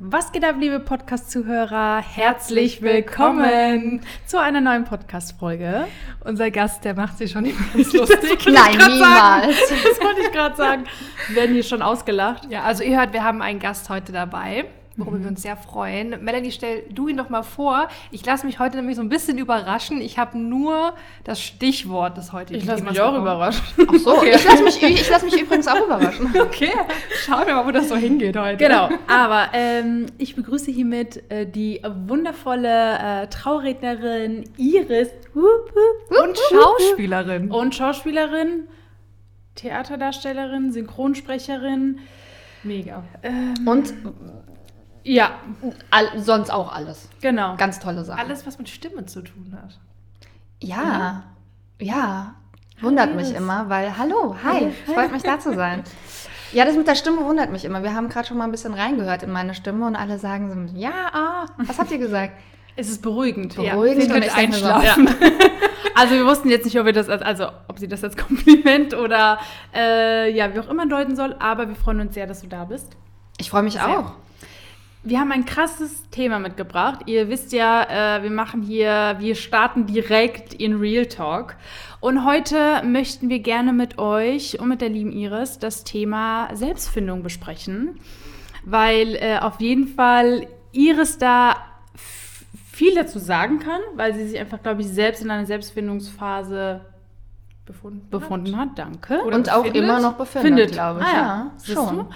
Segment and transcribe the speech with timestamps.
[0.00, 2.02] Was geht ab, liebe Podcast-Zuhörer?
[2.02, 5.86] Herzlich willkommen zu einer neuen Podcast-Folge.
[6.24, 8.44] Unser Gast, der macht sich schon immer lustig.
[8.46, 9.56] Nein, niemals.
[9.70, 10.84] Das wollte ich gerade sagen.
[11.28, 12.50] Wir werden hier schon ausgelacht.
[12.50, 14.64] Ja, also ihr hört, wir haben einen Gast heute dabei
[14.96, 15.22] worüber mhm.
[15.22, 16.22] wir uns sehr freuen.
[16.22, 17.88] Melanie, stell du ihn doch mal vor.
[18.10, 20.00] Ich lasse mich heute nämlich so ein bisschen überraschen.
[20.00, 20.94] Ich habe nur
[21.24, 23.62] das Stichwort des heutigen Ich lasse mich auch überraschen.
[23.88, 24.32] Ach so, okay.
[24.36, 26.32] ich lasse mich, lass mich übrigens auch überraschen.
[26.44, 26.72] Okay,
[27.24, 28.56] schauen wir mal, wo das so hingeht heute.
[28.58, 35.08] Genau, aber ähm, ich begrüße hiermit äh, die wundervolle äh, Traurednerin Iris.
[35.34, 37.50] Und Schauspielerin.
[37.50, 38.68] Und Schauspielerin,
[39.54, 41.98] Theaterdarstellerin, Synchronsprecherin.
[42.62, 43.04] Mega.
[43.22, 43.94] Ähm, und
[45.04, 45.30] ja.
[45.90, 47.08] All, sonst auch alles.
[47.20, 47.56] Genau.
[47.56, 48.20] Ganz tolle Sachen.
[48.20, 49.78] Alles, was mit Stimme zu tun hat.
[50.60, 51.24] Ja,
[51.78, 51.86] mhm.
[51.86, 52.34] ja.
[52.80, 54.92] Wundert hi, mich immer, weil, hallo, hi, hi.
[54.92, 55.84] freut mich da zu sein.
[56.52, 57.82] Ja, das mit der Stimme wundert mich immer.
[57.82, 60.76] Wir haben gerade schon mal ein bisschen reingehört in meine Stimme und alle sagen so,
[60.78, 62.32] ja, ah, was habt ihr gesagt?
[62.76, 63.54] Es ist beruhigend.
[63.54, 65.06] Beruhigend ja, und einschlafen.
[65.06, 65.30] So, ja.
[65.96, 68.94] Also wir wussten jetzt nicht, ob wir das als, also ob sie das als Kompliment
[68.94, 69.38] oder
[69.72, 72.64] äh, ja, wie auch immer deuten soll, aber wir freuen uns sehr, dass du da
[72.64, 72.96] bist.
[73.38, 74.00] Ich freue mich sehr.
[74.00, 74.12] auch.
[75.06, 77.00] Wir haben ein krasses Thema mitgebracht.
[77.04, 81.56] Ihr wisst ja, äh, wir machen hier, wir starten direkt in Real Talk.
[82.00, 87.22] Und heute möchten wir gerne mit euch und mit der lieben Iris das Thema Selbstfindung
[87.22, 88.00] besprechen,
[88.64, 91.56] weil äh, auf jeden Fall Iris da
[92.72, 96.80] viel dazu sagen kann, weil sie sich einfach, glaube ich, selbst in einer Selbstfindungsphase
[97.66, 98.70] befunden, befunden hat.
[98.70, 98.78] hat.
[98.78, 99.22] Danke.
[99.22, 101.06] Oder und auch immer noch befindet, glaube ich.
[101.06, 102.06] Ah, ja, ja schon.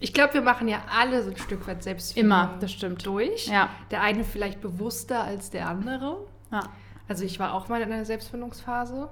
[0.00, 3.46] Ich glaube, wir machen ja alle so ein Stück weit selbst immer, das stimmt durch.
[3.46, 3.70] Ja.
[3.90, 6.18] Der eine vielleicht bewusster als der andere.
[6.52, 6.60] Ja.
[7.08, 9.08] Also ich war auch mal in einer Selbstfindungsphase.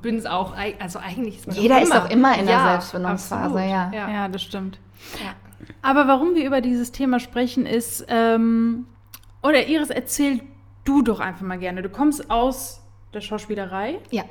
[0.00, 3.60] Bin es auch, also eigentlich ist man Jeder ist auch immer in der ja, Selbstfindungsphase,
[3.60, 3.90] ja.
[3.92, 4.10] ja.
[4.10, 4.28] ja.
[4.28, 4.78] das stimmt.
[5.22, 5.34] Ja.
[5.82, 8.86] Aber warum wir über dieses Thema sprechen, ist, ähm,
[9.42, 10.40] oder Iris, erzähl
[10.84, 11.82] du doch einfach mal gerne.
[11.82, 12.82] Du kommst aus
[13.12, 13.98] der Schauspielerei.
[14.10, 14.24] Ja.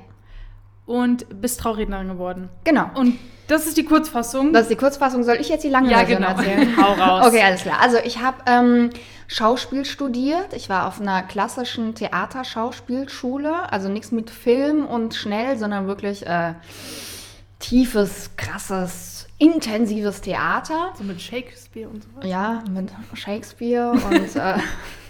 [0.86, 2.50] Und bist Traurednerin geworden.
[2.64, 2.90] Genau.
[2.96, 3.18] Und
[3.48, 4.54] das ist die Kurzfassung.
[4.54, 5.24] Das ist die Kurzfassung.
[5.24, 6.30] Soll ich jetzt die lange ja, Version genau.
[6.30, 6.78] erzählen?
[6.82, 7.28] Hau raus.
[7.28, 7.80] Okay, alles klar.
[7.82, 8.90] Also ich habe ähm,
[9.28, 10.54] Schauspiel studiert.
[10.54, 13.72] Ich war auf einer klassischen Theaterschauspielschule.
[13.72, 16.54] Also nichts mit Film und schnell, sondern wirklich äh,
[17.60, 20.94] tiefes, krasses, intensives Theater.
[20.98, 22.26] So mit Shakespeare und so was?
[22.26, 24.36] Ja, mit Shakespeare und...
[24.36, 24.58] Äh,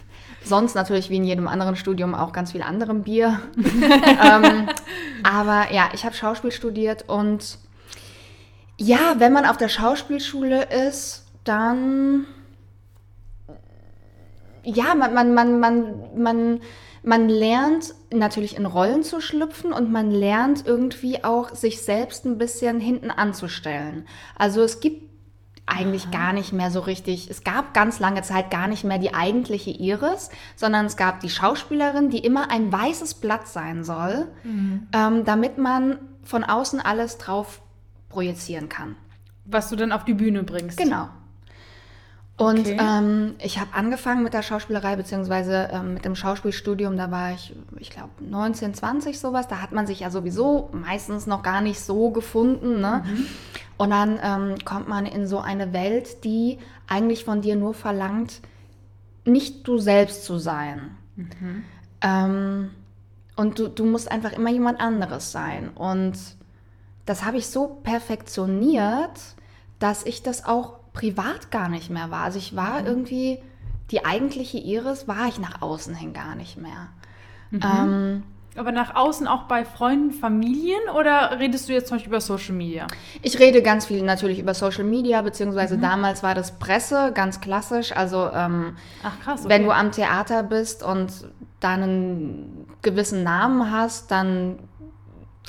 [0.45, 3.39] Sonst natürlich wie in jedem anderen Studium auch ganz viel anderem Bier.
[3.57, 4.67] ähm,
[5.23, 7.57] aber ja, ich habe Schauspiel studiert und
[8.77, 12.25] ja, wenn man auf der Schauspielschule ist, dann
[14.63, 16.61] ja, man, man, man, man, man,
[17.03, 22.37] man lernt natürlich in Rollen zu schlüpfen und man lernt irgendwie auch sich selbst ein
[22.37, 24.07] bisschen hinten anzustellen.
[24.37, 25.12] Also es gibt
[25.65, 26.11] eigentlich Aha.
[26.11, 29.71] gar nicht mehr so richtig, es gab ganz lange Zeit gar nicht mehr die eigentliche
[29.71, 34.87] Iris, sondern es gab die Schauspielerin, die immer ein weißes Blatt sein soll, mhm.
[34.93, 37.61] ähm, damit man von außen alles drauf
[38.09, 38.95] projizieren kann.
[39.45, 40.77] Was du dann auf die Bühne bringst.
[40.77, 41.09] Genau.
[42.35, 42.77] Und okay.
[42.79, 47.53] ähm, ich habe angefangen mit der Schauspielerei, beziehungsweise ähm, mit dem Schauspielstudium, da war ich,
[47.77, 49.47] ich glaube, 19, 20 sowas.
[49.47, 52.81] Da hat man sich ja sowieso meistens noch gar nicht so gefunden.
[52.81, 53.03] Ne?
[53.05, 53.25] Mhm.
[53.83, 56.57] Und dann ähm, kommt man in so eine Welt, die
[56.87, 58.39] eigentlich von dir nur verlangt,
[59.25, 60.91] nicht du selbst zu sein.
[61.17, 61.65] Mhm.
[61.99, 62.69] Ähm,
[63.35, 65.67] und du, du musst einfach immer jemand anderes sein.
[65.67, 66.17] Und
[67.05, 69.19] das habe ich so perfektioniert,
[69.79, 72.23] dass ich das auch privat gar nicht mehr war.
[72.23, 72.87] Also ich war mhm.
[72.87, 73.39] irgendwie,
[73.91, 76.87] die eigentliche Iris war ich nach außen hin gar nicht mehr.
[77.51, 77.59] Mhm.
[77.61, 78.23] Ähm,
[78.57, 82.53] aber nach außen auch bei Freunden, Familien oder redest du jetzt zum Beispiel über Social
[82.53, 82.87] Media?
[83.21, 85.81] Ich rede ganz viel natürlich über Social Media, beziehungsweise mhm.
[85.81, 87.95] damals war das Presse, ganz klassisch.
[87.95, 89.49] Also ähm, Ach, krass, okay.
[89.49, 91.11] wenn du am Theater bist und
[91.59, 94.59] dann einen gewissen Namen hast, dann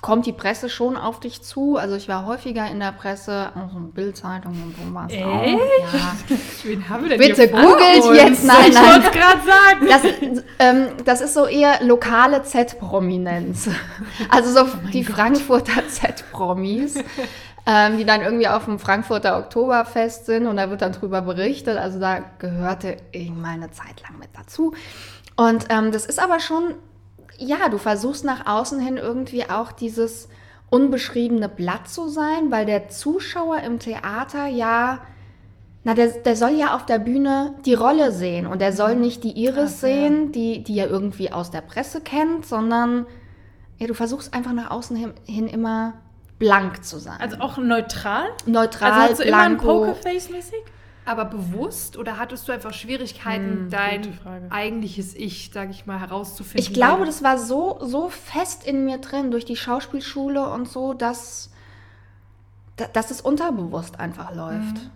[0.05, 1.79] kommt die Presse schon auf dich zu.
[1.79, 5.11] Also ich war häufiger in der Presse, also Bildzeitung und so was.
[5.11, 5.25] Echt?
[5.25, 6.37] Ja.
[6.63, 8.45] Wen haben wir denn Bitte googelt jetzt.
[8.45, 9.01] Nein, ich nein.
[9.03, 9.89] Ich gerade sagen.
[9.89, 13.71] Das, ähm, das, ist so eher lokale Z-Prominenz.
[14.29, 15.17] Also so oh die Gott.
[15.17, 16.97] Frankfurter Z-Promis.
[17.67, 21.79] Ähm, die dann irgendwie auf dem Frankfurter Oktoberfest sind und da wird dann drüber berichtet.
[21.79, 24.75] Also da gehörte ich mal eine Zeit lang mit dazu.
[25.37, 26.75] Und ähm, das ist aber schon
[27.39, 30.29] ja, du versuchst nach außen hin irgendwie auch dieses
[30.71, 35.01] unbeschriebene Blatt zu sein, weil der Zuschauer im Theater ja,
[35.85, 39.03] na, der, der soll ja auf der Bühne die Rolle sehen und der soll mhm.
[39.03, 43.07] nicht die Iris Krass, sehen, die, die er irgendwie aus der Presse kennt, sondern
[43.79, 45.95] ja, du versuchst einfach nach außen hin, hin immer
[46.39, 47.21] blank zu sein.
[47.21, 48.29] Also auch neutral?
[48.47, 49.65] Neutral, also du blanko.
[49.65, 50.63] immer ein Pokerface-mäßig?
[51.07, 54.19] Aber bewusst oder hattest du einfach Schwierigkeiten, Hm, dein
[54.51, 56.61] eigentliches Ich, sag ich mal, herauszufinden?
[56.67, 60.95] Ich glaube, das war so, so fest in mir drin durch die Schauspielschule und so,
[60.95, 61.51] dass,
[62.77, 64.91] da- dass es unterbewusst einfach läuft.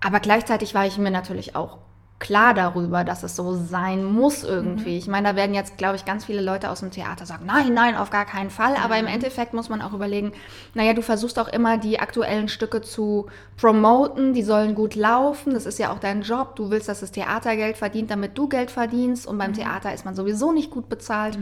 [0.00, 1.78] Aber gleichzeitig war ich mir natürlich auch
[2.22, 4.96] klar darüber, dass es so sein muss irgendwie.
[4.96, 7.74] Ich meine, da werden jetzt, glaube ich, ganz viele Leute aus dem Theater sagen, nein,
[7.74, 8.76] nein, auf gar keinen Fall.
[8.82, 10.30] Aber im Endeffekt muss man auch überlegen,
[10.72, 13.26] naja, du versuchst auch immer die aktuellen Stücke zu
[13.56, 16.54] promoten, die sollen gut laufen, das ist ja auch dein Job.
[16.54, 19.26] Du willst, dass das Theater Geld verdient, damit du Geld verdienst.
[19.26, 21.36] Und beim Theater ist man sowieso nicht gut bezahlt.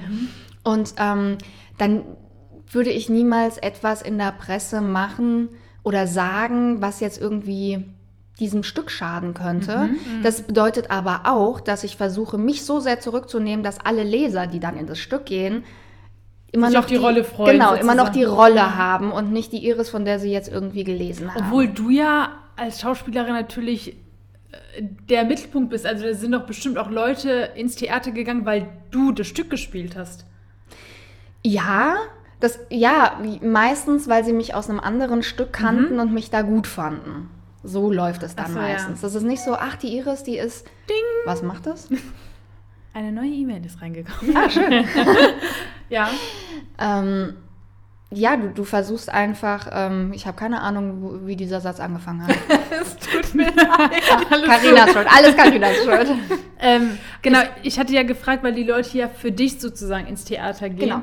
[0.65, 1.37] Und ähm,
[1.77, 2.05] dann
[2.73, 5.51] würde ich niemals etwas in der Presse machen
[5.83, 7.85] oder sagen, was jetzt irgendwie
[8.41, 9.91] diesem Stück schaden könnte.
[10.23, 14.59] Das bedeutet aber auch, dass ich versuche, mich so sehr zurückzunehmen, dass alle Leser, die
[14.59, 15.63] dann in das Stück gehen,
[16.51, 18.55] immer Sich noch auf die Rolle freuen, Genau, immer noch die sozusagen.
[18.55, 21.45] Rolle haben und nicht die Iris, von der sie jetzt irgendwie gelesen haben.
[21.45, 23.91] Obwohl du ja als Schauspielerin natürlich
[24.51, 25.87] äh, der Mittelpunkt bist.
[25.87, 29.97] Also da sind doch bestimmt auch Leute ins Theater gegangen, weil du das Stück gespielt
[29.97, 30.25] hast.
[31.45, 31.97] Ja,
[32.41, 36.67] das, ja, meistens, weil sie mich aus einem anderen Stück kannten und mich da gut
[36.67, 37.31] fanden.
[37.63, 38.69] So läuft es dann so, ja.
[38.69, 39.01] meistens.
[39.03, 40.67] Das ist nicht so, ach, die Iris, die ist.
[40.89, 40.97] Ding!
[41.27, 41.89] Was macht das?
[42.95, 44.37] Eine neue E-Mail ist reingekommen.
[44.37, 44.85] Ah, schön.
[45.91, 46.09] Ja.
[46.79, 47.35] ähm,
[48.13, 52.27] ja, du, du versuchst einfach, ähm, ich habe keine Ahnung, wo, wie dieser Satz angefangen
[52.27, 52.37] hat.
[52.71, 54.03] Es tut mir leid.
[54.31, 56.09] Alles Carinas Schuld, alles Carinas Schuld.
[56.61, 60.69] Ähm, genau, ich hatte ja gefragt, weil die Leute ja für dich sozusagen ins Theater
[60.71, 60.79] gehen.
[60.79, 61.03] Genau.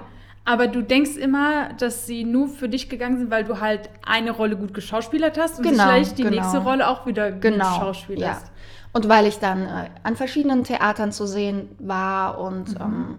[0.49, 4.31] Aber du denkst immer, dass sie nur für dich gegangen sind, weil du halt eine
[4.31, 6.37] Rolle gut geschauspielert hast und Genau, vielleicht die genau.
[6.37, 7.65] nächste Rolle auch wieder gut Genau.
[7.65, 7.75] Ja.
[7.81, 8.45] schauspielerst.
[8.93, 13.17] Und weil ich dann äh, an verschiedenen Theatern zu sehen war und ähm,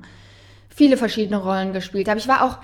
[0.71, 2.19] viele verschiedene Rollen gespielt habe.
[2.19, 2.59] Ich war auch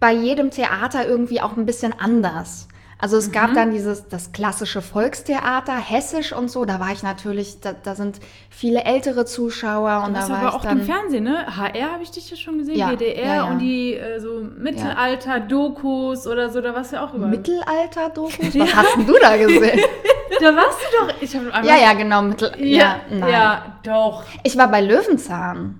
[0.00, 2.68] bei jedem Theater irgendwie auch ein bisschen anders.
[3.00, 7.60] Also es gab dann dieses, das klassische Volkstheater, hessisch und so, da war ich natürlich,
[7.60, 8.18] da, da sind
[8.50, 10.80] viele ältere Zuschauer und warst da war aber ich auch dann...
[10.80, 11.46] im Fernsehen, ne?
[11.46, 13.44] HR habe ich dich ja schon gesehen, Ja, WDR ja, ja.
[13.44, 17.30] und die äh, so Mittelalter-Dokus oder so, da warst du ja auch überall.
[17.30, 18.58] Mittelalter-Dokus?
[18.58, 19.80] Was hast denn du da gesehen?
[20.40, 21.14] da warst du doch.
[21.20, 22.22] Ich hab ja, ja, genau.
[22.22, 23.30] Mittel Ja, ja, nein.
[23.30, 24.24] ja, doch.
[24.42, 25.78] Ich war bei Löwenzahn.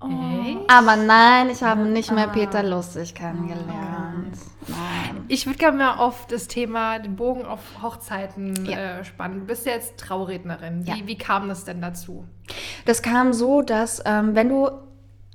[0.00, 0.08] Oh.
[0.68, 4.36] Aber nein, ich habe nicht mehr Peter Lustig kennengelernt.
[4.68, 5.24] Nein.
[5.26, 8.98] Ich würde gerne mal auf das Thema, den Bogen auf Hochzeiten Ja.
[9.00, 9.40] äh, spannen.
[9.40, 10.86] Du bist ja jetzt Traurednerin.
[10.86, 10.96] Wie, Ja.
[11.06, 12.24] wie kam das denn dazu?
[12.84, 14.70] Das kam so, dass ähm, wenn du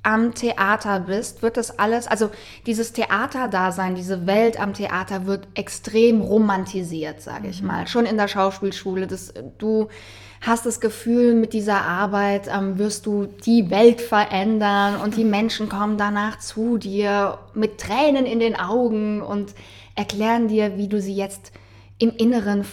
[0.02, 2.30] am Theater bist, wird das alles, also
[2.66, 7.86] dieses Theaterdasein, diese Welt am Theater wird extrem romantisiert, sage ich mal.
[7.86, 9.06] Schon in der Schauspielschule.
[9.06, 9.88] Das, du
[10.46, 15.68] hast das Gefühl, mit dieser Arbeit ähm, wirst du die Welt verändern und die Menschen
[15.68, 19.54] kommen danach zu dir mit Tränen in den Augen und
[19.94, 21.52] erklären dir, wie du sie jetzt
[21.98, 22.64] im Inneren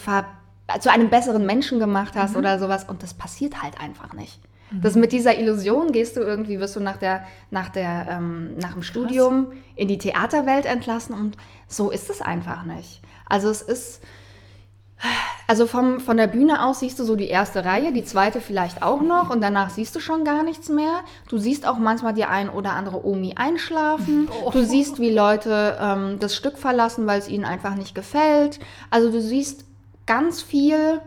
[0.80, 2.84] zu einem besseren Menschen gemacht hast oder sowas.
[2.84, 4.40] Und das passiert halt einfach nicht.
[4.80, 8.72] Das mit dieser Illusion gehst du irgendwie, wirst du nach der, nach der, ähm, nach
[8.72, 11.36] dem Studium in die Theaterwelt entlassen und
[11.68, 13.02] so ist es einfach nicht.
[13.26, 14.02] Also es ist,
[15.46, 18.82] also vom, von der Bühne aus siehst du so die erste Reihe, die zweite vielleicht
[18.82, 21.00] auch noch und danach siehst du schon gar nichts mehr.
[21.28, 24.28] Du siehst auch manchmal die ein oder andere Omi einschlafen.
[24.52, 28.60] Du siehst, wie Leute ähm, das Stück verlassen, weil es ihnen einfach nicht gefällt.
[28.90, 29.64] Also du siehst
[30.06, 31.00] ganz viel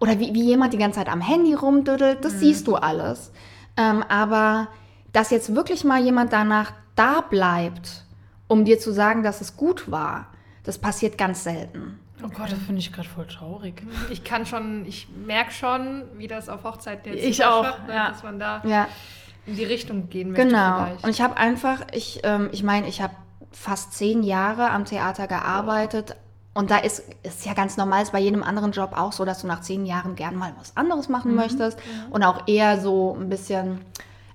[0.00, 3.30] oder wie, wie jemand die ganze Zeit am Handy rumdüdelt, das siehst du alles.
[3.76, 4.68] Ähm, aber
[5.12, 8.04] dass jetzt wirklich mal jemand danach da bleibt,
[8.48, 10.28] um dir zu sagen, dass es gut war,
[10.64, 11.98] das passiert ganz selten.
[12.24, 13.82] Oh Gott, das finde ich gerade voll traurig.
[14.10, 17.94] Ich kann schon, ich merke schon, wie das auf Hochzeiten jetzt Ich überschwappt, auch, ne,
[17.94, 18.08] ja.
[18.10, 18.88] dass man da Ja,
[19.46, 20.84] in die Richtung gehen möchte genau.
[20.84, 21.04] vielleicht.
[21.04, 23.14] Und ich habe einfach, ich, ähm, ich meine, ich habe
[23.50, 26.16] fast zehn Jahre am Theater gearbeitet.
[26.54, 29.40] Und da ist, ist ja ganz normal, ist bei jedem anderen Job auch so, dass
[29.40, 31.78] du nach zehn Jahren gern mal was anderes machen möchtest.
[32.10, 33.80] Und auch eher so ein bisschen,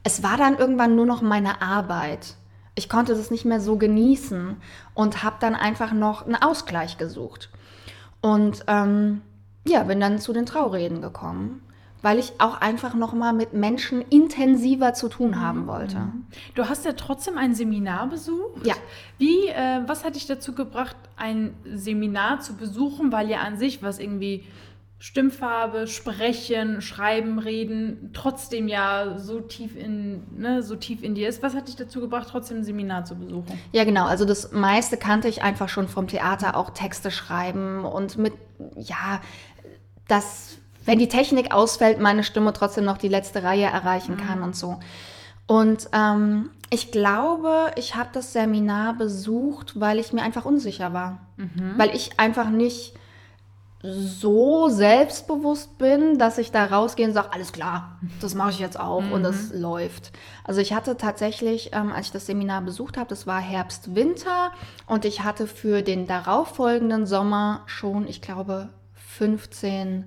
[0.04, 2.36] es war dann irgendwann nur noch meine Arbeit.
[2.76, 4.58] Ich konnte das nicht mehr so genießen
[4.94, 7.50] und habe dann einfach noch einen Ausgleich gesucht.
[8.28, 9.22] Und ähm,
[9.66, 11.62] ja, bin dann zu den Traureden gekommen,
[12.02, 16.10] weil ich auch einfach noch mal mit Menschen intensiver zu tun haben wollte.
[16.54, 18.66] Du hast ja trotzdem ein Seminar besucht.
[18.66, 18.76] Ja.
[19.18, 23.14] Wie, äh, was hat dich dazu gebracht, ein Seminar zu besuchen?
[23.14, 24.44] Weil ja an sich was irgendwie
[25.00, 31.44] Stimmfarbe, Sprechen, Schreiben, Reden trotzdem ja so tief in, ne, so tief in dir ist.
[31.44, 33.60] Was hat dich dazu gebracht, trotzdem ein Seminar zu besuchen?
[33.72, 34.08] Ja, genau.
[34.08, 38.34] Also das meiste kannte ich einfach schon vom Theater, auch Texte schreiben und mit,
[38.76, 39.22] ja,
[40.08, 44.56] dass, wenn die Technik ausfällt, meine Stimme trotzdem noch die letzte Reihe erreichen kann und
[44.56, 44.80] so.
[45.46, 51.20] Und ähm, ich glaube, ich habe das Seminar besucht, weil ich mir einfach unsicher war.
[51.78, 52.94] Weil ich einfach nicht
[53.94, 58.80] so selbstbewusst bin, dass ich da rausgehe und sage, alles klar, das mache ich jetzt
[58.80, 60.12] auch und das läuft.
[60.44, 64.52] Also ich hatte tatsächlich, ähm, als ich das Seminar besucht habe, das war Herbst, Winter
[64.88, 70.06] und ich hatte für den darauffolgenden Sommer schon, ich glaube, 15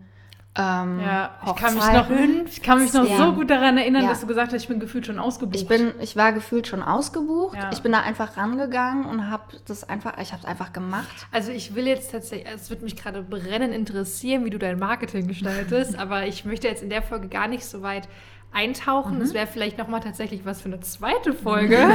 [0.61, 2.11] ähm, Ja, ich kann mich noch,
[2.47, 3.17] ich kann mich noch Ja.
[3.17, 4.11] so gut daran erinnern, Ja.
[4.11, 5.57] dass du gesagt hast, ich bin gefühlt schon ausgebucht.
[5.57, 7.57] Ich bin, ich war gefühlt schon ausgebucht.
[7.57, 7.71] Ja.
[7.73, 11.27] Ich bin da einfach rangegangen und habe das einfach, ich habe es einfach gemacht.
[11.33, 15.27] Also ich will jetzt tatsächlich, es wird mich gerade brennend interessieren, wie du dein Marketing
[15.27, 18.09] gestaltest, aber ich möchte jetzt in der Folge gar nicht so weit
[18.53, 19.21] eintauchen.
[19.21, 21.79] Das wäre vielleicht nochmal tatsächlich was für eine zweite Folge.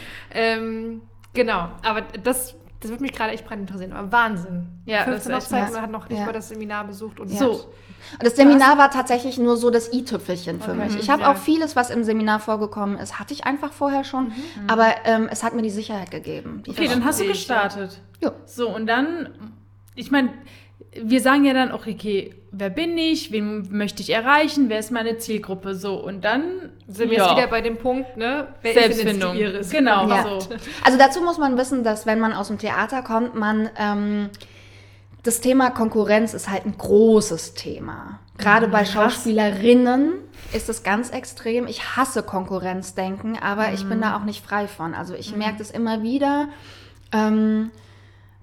[0.30, 1.02] ähm,
[1.34, 3.92] genau, aber das, das wird mich gerade echt brennend interessieren.
[3.96, 4.66] Aber Wahnsinn.
[4.86, 6.26] Ja, das 15 ist echt Hochzeiten, man hat noch nicht Ja.
[6.26, 7.50] mal das Seminar besucht und So.
[7.52, 10.84] Und das Seminar war tatsächlich nur so das i-Tüpfelchen für Okay.
[10.84, 10.96] mich.
[10.98, 11.32] Ich habe Ja.
[11.32, 14.32] auch vieles, was im Seminar vorgekommen ist, hatte ich einfach vorher schon.
[14.66, 16.62] Aber ähm, es hat mir die Sicherheit gegeben.
[16.66, 18.00] Die Okay, dann hast du gestartet.
[18.20, 18.32] Ja.
[18.46, 19.28] So, und dann,
[19.94, 20.30] ich meine,
[20.94, 24.90] wir sagen ja dann auch, okay, wer bin ich, wen möchte ich erreichen, wer ist
[24.90, 26.42] meine Zielgruppe, so, und dann
[26.88, 28.48] sind wir jetzt wieder bei dem Punkt, ne?
[28.62, 29.36] Wer Selbstfindung.
[29.36, 29.70] ist?
[29.70, 30.22] Genau, Ja.
[30.24, 30.48] so.
[30.84, 34.30] Also dazu muss man wissen, dass wenn man aus dem Theater kommt, man ähm,
[35.22, 38.18] das Thema Konkurrenz ist halt ein großes Thema.
[38.38, 40.14] Gerade bei Schauspielerinnen
[40.54, 41.66] ist es ganz extrem.
[41.66, 44.94] Ich hasse Konkurrenzdenken, aber ich bin da auch nicht frei von.
[44.94, 46.48] Also ich merke das immer wieder.
[47.12, 47.70] Ähm,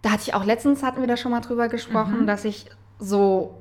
[0.01, 2.65] da hatte ich auch letztens, hatten wir da schon mal drüber gesprochen, dass ich
[2.99, 3.55] so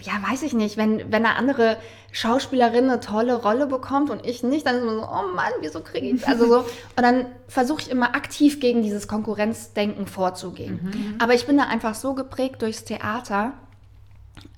[0.00, 1.78] ja, weiß ich nicht, wenn, wenn eine andere
[2.12, 5.80] Schauspielerin eine tolle Rolle bekommt und ich nicht, dann ist man so, oh Mann, wieso
[5.80, 6.58] kriege ich Also so,
[6.96, 11.16] und dann versuche ich immer aktiv gegen dieses Konkurrenzdenken vorzugehen.
[11.18, 13.54] Aber ich bin da einfach so geprägt durchs Theater,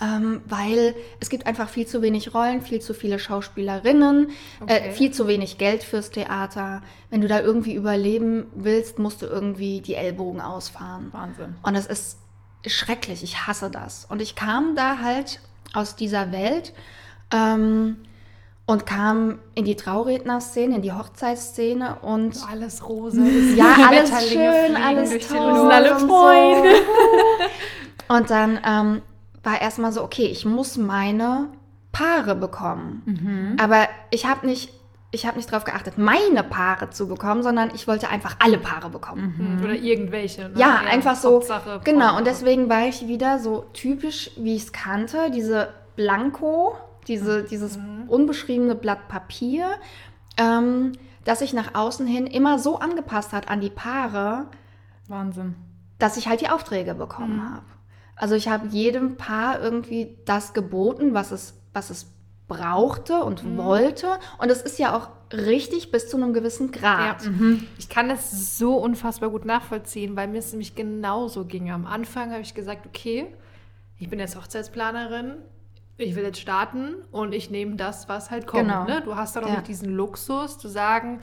[0.01, 4.31] ähm, weil es gibt einfach viel zu wenig Rollen, viel zu viele Schauspielerinnen,
[4.61, 4.89] Okay.
[4.89, 6.83] äh, viel zu wenig Geld fürs Theater.
[7.11, 11.09] Wenn du da irgendwie überleben willst, musst du irgendwie die Ellbogen ausfahren.
[11.13, 11.57] Wahnsinn.
[11.63, 12.19] Und es ist
[12.67, 14.07] schrecklich, ich hasse das.
[14.09, 15.41] Und ich kam da halt
[15.75, 16.73] aus dieser Welt
[17.33, 17.97] ähm,
[18.67, 23.23] und kam in die Traurednerszene, in die Hochzeitsszene und Alles rosa.
[23.27, 25.55] ist ja, alles schön, alles toll.
[25.57, 26.71] Sind alle Freunde.
[26.71, 27.45] So.
[28.15, 29.03] Und dann ähm,
[29.43, 31.49] war erstmal so, okay, ich muss meine
[31.93, 33.57] Paare bekommen.
[33.61, 34.73] Aber ich habe nicht,
[35.11, 38.91] ich habe nicht darauf geachtet, meine Paare zu bekommen, sondern ich wollte einfach alle Paare
[38.91, 39.35] bekommen.
[39.37, 40.49] Hm, Oder irgendwelche.
[40.51, 40.53] Ne?
[40.57, 41.37] Ja, einfach so.
[41.37, 46.77] Hauptsache genau, und deswegen war ich wieder so typisch, wie ich es kannte, diese Blanko,
[47.07, 49.71] diese, dieses unbeschriebene Blatt Papier,
[50.37, 50.93] ähm,
[51.25, 54.47] das sich nach außen hin immer so angepasst hat an die Paare,
[55.09, 55.55] Wahnsinn.
[55.99, 57.65] dass ich halt die Aufträge bekommen habe.
[58.19, 62.07] Also ich habe jedem Paar irgendwie das geboten, was es, was es
[62.49, 64.09] brauchte und wollte.
[64.39, 67.25] Und es ist ja auch richtig bis zu einem gewissen Grad.
[67.25, 67.31] Ja.
[67.79, 71.71] Ich kann das so unfassbar gut nachvollziehen, weil mir es nämlich genauso ging.
[71.71, 73.27] Am Anfang habe ich gesagt, okay,
[73.99, 75.35] ich bin jetzt Hochzeitsplanerin,
[75.99, 78.65] ich will jetzt starten und ich nehme das, was halt kommt.
[78.69, 78.85] Genau.
[78.85, 79.03] Ne?
[79.05, 79.57] Du hast dann auch Ja.
[79.57, 81.21] nicht diesen Luxus zu sagen,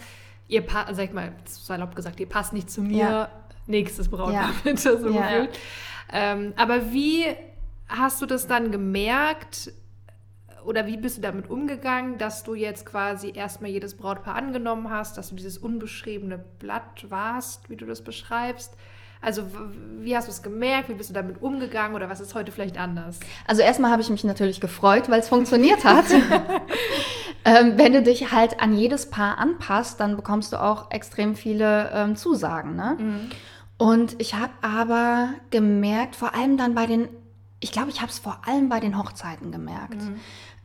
[0.48, 3.30] ihr passt, sag ich mal, salopp gesagt, ihr passt nicht zu mir, Ja.
[3.66, 5.22] nächstes Brautpaar bitte, so Ja.
[5.22, 5.60] gefühlt.
[6.12, 7.26] Ähm, aber wie
[7.88, 9.72] hast du das dann gemerkt,
[10.66, 15.18] oder wie bist du damit umgegangen, dass du jetzt quasi erstmal jedes Brautpaar angenommen hast,
[15.18, 18.74] dass du dieses unbeschriebene Blatt warst, wie du das beschreibst?
[19.22, 19.44] Also
[20.02, 20.90] wie hast du es gemerkt?
[20.90, 23.20] Wie bist du damit umgegangen oder was ist heute vielleicht anders?
[23.48, 26.06] Also erstmal habe ich mich natürlich gefreut, weil es funktioniert hat.
[27.46, 31.90] ähm, wenn du dich halt an jedes Paar anpasst, dann bekommst du auch extrem viele
[31.94, 32.76] ähm, Zusagen.
[32.76, 32.98] Ne?
[33.78, 37.10] Und ich habe aber gemerkt, vor allem dann bei den,
[37.60, 39.98] ich glaube, ich habe es vor allem bei den Hochzeiten gemerkt,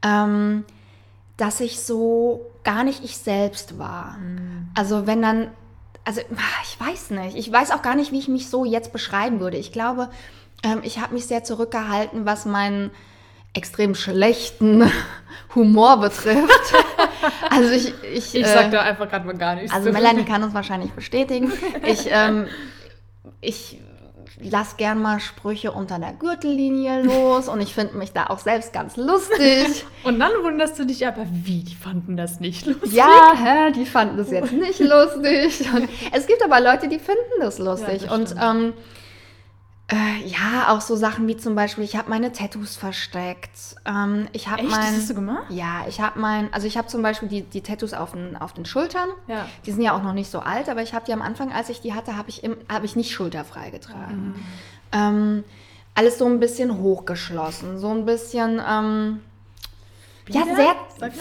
[0.03, 0.65] ähm,
[1.37, 4.17] dass ich so gar nicht ich selbst war.
[4.77, 5.49] Also wenn dann,
[6.05, 6.21] also
[6.63, 9.57] ich weiß nicht, ich weiß auch gar nicht, wie ich mich so jetzt beschreiben würde.
[9.57, 10.11] Ich glaube,
[10.63, 12.91] ähm, ich habe mich sehr zurückgehalten, was meinen
[13.55, 14.89] extrem schlechten
[15.57, 16.75] Humor betrifft.
[17.51, 19.73] also ich, ich, Ich äh, sag da einfach gerade mal gar nichts.
[19.73, 21.51] also Melanie kann uns wahrscheinlich bestätigen.
[21.85, 22.47] Ich, ähm,
[23.41, 23.81] ich
[24.39, 28.73] lass gern mal Sprüche unter der Gürtellinie los und ich finde mich da auch selbst
[28.73, 29.85] ganz lustig.
[30.05, 32.93] Und dann wunderst du dich aber, wie, die fanden das nicht lustig.
[32.93, 35.69] Ja, hä, die fanden das jetzt nicht lustig.
[35.75, 38.03] Und es gibt aber Leute, die finden das lustig.
[38.03, 38.73] Ja, das und ähm,
[39.93, 43.51] äh, ja, auch so Sachen wie zum Beispiel, ich habe meine Tattoos versteckt.
[43.85, 45.45] Ähm, ich habe mein, Das hast du gemacht?
[45.51, 48.53] Ja, ich habe mein, also ich habe zum Beispiel die, die Tattoos auf den, auf
[48.53, 49.09] den Schultern.
[49.27, 49.47] Ja.
[49.67, 51.69] Die sind ja auch noch nicht so alt, aber ich habe die am Anfang, als
[51.69, 54.35] ich die hatte, habe ich, im- habe ich nicht schulterfrei getragen.
[54.93, 55.45] Ähm,
[55.95, 59.21] alles so ein bisschen hochgeschlossen, so ein bisschen, ähm,
[60.29, 60.75] ja, sehr,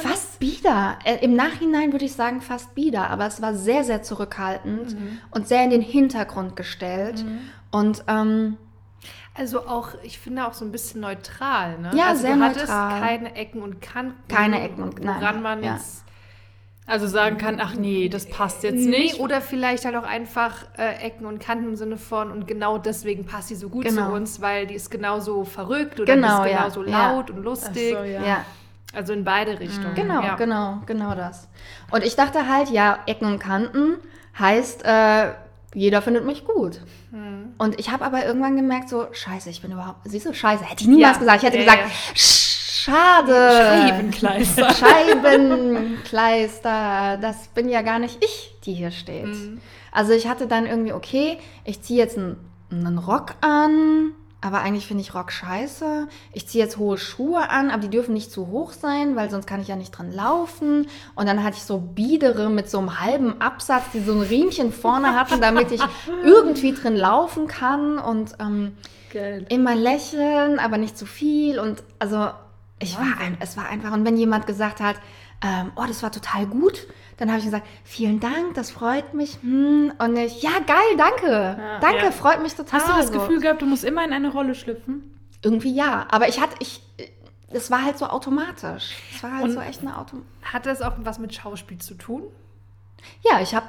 [0.03, 0.99] fast bieder.
[1.03, 4.95] Äh, Im Nachhinein würde ich sagen fast bieder, aber es war sehr, sehr zurückhaltend
[5.31, 7.25] und sehr in den Hintergrund gestellt.
[7.71, 8.57] Und ähm,
[9.35, 11.91] Also auch, ich finde auch so ein bisschen neutral, ne?
[11.95, 12.99] Ja, also sehr du hattest neutral.
[12.99, 14.15] keine Ecken und Kanten.
[14.27, 15.73] Keine Ecken und- nein, Woran man ja.
[15.75, 16.03] jetzt
[16.88, 19.19] Also sagen kann, ach nee, das passt jetzt Nee, nicht.
[19.19, 23.25] oder vielleicht halt auch einfach äh, Ecken und Kanten im Sinne von und genau deswegen
[23.27, 24.07] passt sie so gut Genau.
[24.07, 26.57] zu uns, weil die ist genauso verrückt oder Genau, die ist ja.
[26.63, 27.11] genauso Ja.
[27.11, 27.93] laut und lustig.
[27.95, 28.23] So, ja.
[28.23, 28.45] ja.
[28.95, 29.93] Also in beide Richtungen.
[29.93, 30.35] Genau, ja.
[30.35, 31.47] genau, genau das.
[31.91, 33.97] Und ich dachte halt, ja, Ecken und Kanten
[34.39, 35.33] heißt, äh,
[35.73, 36.81] jeder findet mich gut.
[37.11, 37.53] Hm.
[37.57, 40.81] Und ich habe aber irgendwann gemerkt, so, scheiße, ich bin überhaupt, siehst du, scheiße, hätte
[40.81, 41.38] ich niemals Ja, gesagt.
[41.38, 41.89] Ich hätte ja, gesagt, ja.
[42.15, 43.51] schade.
[43.51, 44.73] Scheibenkleister.
[44.73, 49.25] Scheibenkleister, das bin ja gar nicht ich, die hier steht.
[49.25, 49.61] Mhm.
[49.91, 52.38] Also ich hatte dann irgendwie, okay, ich ziehe jetzt einen,
[52.71, 56.08] einen Rock an, aber eigentlich finde ich Rock scheiße.
[56.31, 59.48] Ich ziehe jetzt hohe Schuhe an, aber die dürfen nicht zu hoch sein, weil sonst
[59.48, 60.88] kann ich ja nicht dran laufen.
[61.15, 64.72] Und dann hatte ich so Biedere mit so einem halben Absatz, die so ein Riemchen
[64.72, 65.81] vorne hatten, damit ich
[66.24, 68.77] irgendwie drin laufen kann und ähm,
[69.12, 69.46] Geil.
[69.50, 71.60] immer lächeln, aber nicht zu viel.
[71.60, 72.29] Und also
[72.79, 73.91] ich war ein, es war einfach.
[73.91, 74.96] Und wenn jemand gesagt hat,
[75.41, 76.88] ähm, oh, das war total gut,
[77.19, 79.39] dann habe ich gesagt, vielen Dank, das freut mich.
[79.41, 79.91] Hm.
[79.99, 81.59] Und ich, ja, geil, danke.
[81.81, 82.11] danke, ja.
[82.11, 82.79] freut mich total.
[82.79, 83.11] Hast du das.
[83.11, 85.19] Gefühl gehabt, du musst immer in eine Rolle schlüpfen?
[85.43, 86.07] Irgendwie ja.
[86.09, 86.81] Aber ich hatte, ich,
[87.49, 88.95] es war halt so automatisch.
[89.13, 90.17] Es war halt Und- so echt eine Auto.
[90.41, 92.23] Hat das auch was mit Schauspiel zu tun?
[93.29, 93.67] Ja, ich habe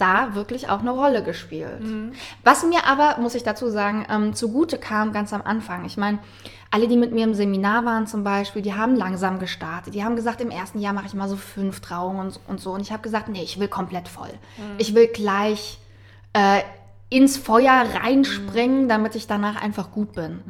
[0.00, 1.80] da wirklich auch eine Rolle gespielt.
[2.44, 5.84] Was mir aber, muss ich dazu sagen, ähm, zugute kam ganz am Anfang.
[5.84, 6.18] Ich meine,
[6.70, 9.94] alle, die mit mir im Seminar waren zum Beispiel, die haben langsam gestartet.
[9.94, 12.72] Die haben gesagt, im ersten Jahr mache ich mal so fünf Trauungen und, und so.
[12.72, 14.30] Und ich habe gesagt, nee, ich will komplett voll.
[14.78, 15.78] Ich will gleich
[16.32, 16.60] äh,
[17.08, 20.40] ins Feuer reinspringen, damit ich danach einfach gut bin.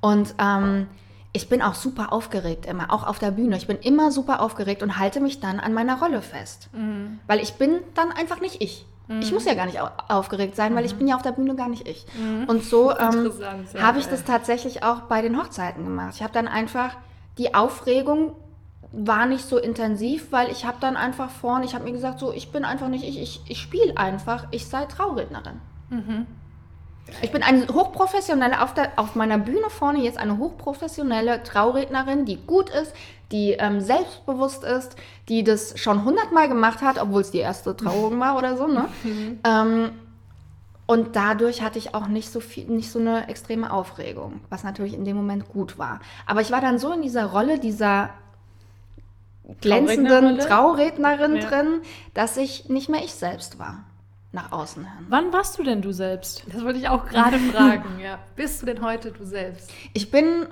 [0.00, 0.88] Und ähm,
[1.36, 3.56] ich bin auch super aufgeregt immer, auch auf der Bühne.
[3.56, 6.70] Ich bin immer super aufgeregt und halte mich dann an meiner Rolle fest.
[7.26, 8.86] Weil ich bin dann einfach nicht ich.
[9.20, 11.54] Ich muss ja gar nicht au aufgeregt sein, weil ich bin ja auf der Bühne
[11.54, 12.06] gar nicht ich.
[12.48, 13.30] Und so ähm,
[13.72, 13.82] ja.
[13.82, 16.14] habe ich das tatsächlich auch bei den Hochzeiten gemacht.
[16.16, 16.96] Ich habe dann einfach
[17.38, 18.32] die Aufregung
[18.92, 22.32] war nicht so intensiv, weil ich habe dann einfach vorne, ich habe mir gesagt, so,
[22.32, 25.60] ich bin einfach nicht ich, ich, ich spiele einfach, ich sei Traurednerin.
[27.22, 32.36] Ich bin eine hochprofessionelle, auf, der, auf meiner Bühne vorne jetzt eine hochprofessionelle Traurednerin, die
[32.36, 32.92] gut ist,
[33.32, 34.96] die ähm, selbstbewusst ist,
[35.28, 38.66] die das schon hundertmal gemacht hat, obwohl es die erste Trauung war oder so.
[38.66, 38.88] Ne?
[39.44, 39.90] Ähm,
[40.86, 44.94] und dadurch hatte ich auch nicht so viel, nicht so eine extreme Aufregung, was natürlich
[44.94, 45.98] in dem Moment gut war.
[46.26, 48.10] Aber ich war dann so in dieser Rolle dieser
[49.60, 50.46] glänzenden Traurednerrolle?
[50.46, 51.48] Traurednerin Ja.
[51.48, 51.80] drin,
[52.14, 53.84] dass ich nicht mehr ich selbst war.
[54.36, 55.06] Nach außen hin.
[55.08, 56.44] Wann warst du denn du selbst?
[56.52, 58.18] Das wollte ich auch gerade fragen, ja.
[58.36, 59.70] Bist du denn heute du selbst?
[59.94, 60.46] Ich bin,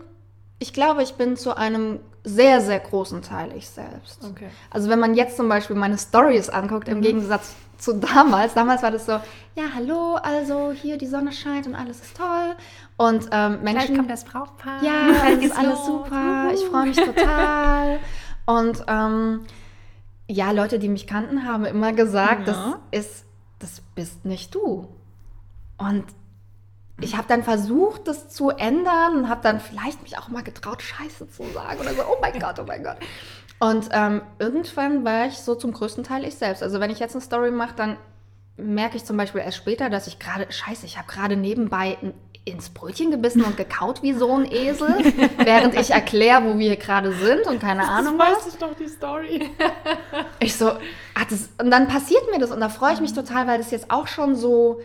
[0.58, 4.24] ich glaube, ich bin zu einem sehr, sehr großen Teil ich selbst.
[4.24, 4.48] Okay.
[4.70, 8.90] Also wenn man jetzt zum Beispiel meine Stories anguckt, im Gegensatz zu damals, damals war
[8.90, 12.54] das so, ja, hallo, also hier die Sonne scheint und alles ist toll.
[12.96, 14.82] Und ähm, Gleich Menschen, kommt das Brautpaar.
[14.82, 15.86] ja, Gleich es ist alles los.
[15.86, 17.98] super, ich freue mich total.
[18.46, 19.40] Und ähm,
[20.28, 22.78] ja, Leute, die mich kannten, haben immer gesagt, Ja.
[22.90, 23.24] das ist,
[23.64, 24.88] das bist nicht du.
[25.78, 26.04] Und
[27.00, 30.82] ich habe dann versucht, das zu ändern und habe dann vielleicht mich auch mal getraut,
[30.82, 32.02] Scheiße zu sagen oder so.
[32.02, 32.98] Oh mein Gott, oh mein Gott.
[33.58, 36.62] Und ähm, irgendwann war ich so zum größten Teil ich selbst.
[36.62, 37.96] Also wenn ich jetzt eine Story mache, dann
[38.56, 42.14] merke ich zum Beispiel erst später, dass ich gerade, scheiße, ich habe gerade nebenbei ein-
[42.44, 44.88] ins Brötchen gebissen und gekaut wie so ein Esel,
[45.38, 48.46] während ich erkläre, wo wir hier gerade sind und keine Ahnung was.
[48.46, 49.50] ich doch die Story.
[50.40, 53.46] Ich so, ah, das, und dann passiert mir das und da freue ich mich total,
[53.46, 54.80] weil das jetzt auch schon so,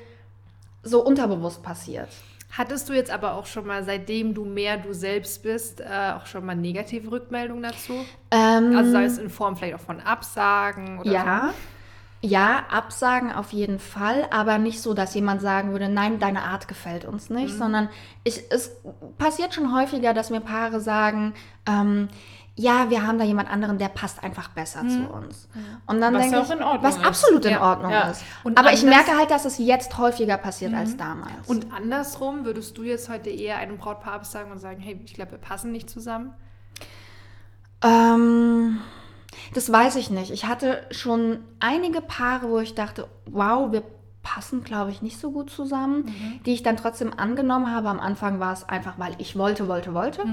[0.83, 2.07] so unterbewusst passiert.
[2.51, 6.25] Hattest du jetzt aber auch schon mal, seitdem du mehr du selbst bist, äh, auch
[6.25, 7.93] schon mal negative Rückmeldungen dazu?
[8.31, 11.53] Ähm, Also sei es in Form vielleicht auch von Absagen oder ja.
[12.21, 16.67] Ja, Absagen auf jeden Fall, aber nicht so, dass jemand sagen würde, nein, deine Art
[16.67, 17.87] gefällt uns nicht, sondern
[18.25, 18.75] ich, es
[19.17, 21.33] passiert schon häufiger, dass mir Paare sagen,
[21.65, 22.09] ähm,
[22.55, 25.47] ja, wir haben da jemand anderen, der passt einfach besser zu uns.
[25.87, 27.05] Und dann Was denke ich, auch in Ordnung was ist.
[27.05, 28.09] absolut in Ja, Ordnung ja.
[28.09, 28.21] ist.
[28.43, 31.47] Und aber ich merke halt, dass es jetzt häufiger passiert als damals.
[31.47, 35.31] Und andersrum, würdest du jetzt heute eher einem Brautpaar absagen und sagen, hey, ich glaube,
[35.31, 36.33] wir passen nicht zusammen?
[37.81, 38.81] Ähm,
[39.53, 40.31] das weiß ich nicht.
[40.31, 43.83] Ich hatte schon einige Paare, wo ich dachte, wow, wir
[44.21, 46.03] passen, glaube ich, nicht so gut zusammen,
[46.45, 47.89] die ich dann trotzdem angenommen habe.
[47.89, 50.23] Am Anfang war es einfach, weil ich wollte, wollte, wollte.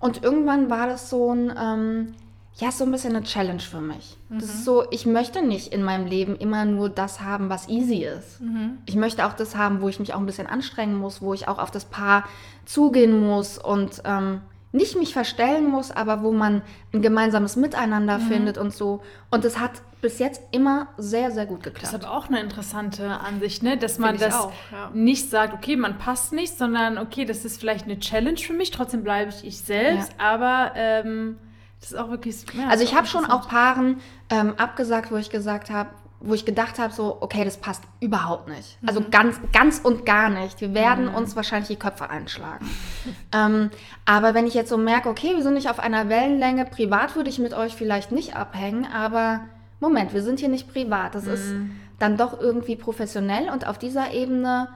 [0.00, 2.14] Und irgendwann war das so ein, ähm,
[2.58, 4.16] ja, so ein bisschen eine Challenge für mich.
[4.30, 8.04] Das ist so, ich möchte nicht in meinem Leben immer nur das haben, was easy
[8.04, 8.40] ist.
[8.86, 11.46] Ich möchte auch das haben, wo ich mich auch ein bisschen anstrengen muss, wo ich
[11.48, 12.24] auch auf das Paar
[12.64, 14.40] zugehen muss und ähm,
[14.76, 16.62] nicht mich verstellen muss, aber wo man
[16.92, 18.22] ein gemeinsames Miteinander mhm.
[18.22, 19.02] findet und so.
[19.30, 21.82] Und es hat bis jetzt immer sehr, sehr gut geklappt.
[21.82, 23.76] Das ist aber auch eine interessante Ansicht, ne?
[23.76, 24.90] dass man das auch, ja.
[24.92, 28.70] nicht sagt, okay, man passt nicht, sondern okay, das ist vielleicht eine Challenge für mich,
[28.70, 30.24] trotzdem bleibe ich ich selbst, ja.
[30.24, 31.38] aber ähm,
[31.80, 32.44] das ist auch wirklich.
[32.54, 36.44] Ja, also ich habe schon auch Paaren ähm, abgesagt, wo ich gesagt habe, wo ich
[36.44, 38.78] gedacht habe, so, okay, das passt überhaupt nicht.
[38.86, 39.10] Also mhm.
[39.10, 40.60] ganz, ganz und gar nicht.
[40.60, 41.14] Wir werden mhm.
[41.14, 42.68] uns wahrscheinlich die Köpfe einschlagen.
[43.32, 43.70] ähm,
[44.06, 47.28] aber wenn ich jetzt so merke, okay, wir sind nicht auf einer Wellenlänge, privat würde
[47.28, 49.40] ich mit euch vielleicht nicht abhängen, aber
[49.78, 51.14] Moment, wir sind hier nicht privat.
[51.14, 51.32] Das mhm.
[51.32, 51.54] ist
[51.98, 54.68] dann doch irgendwie professionell und auf dieser Ebene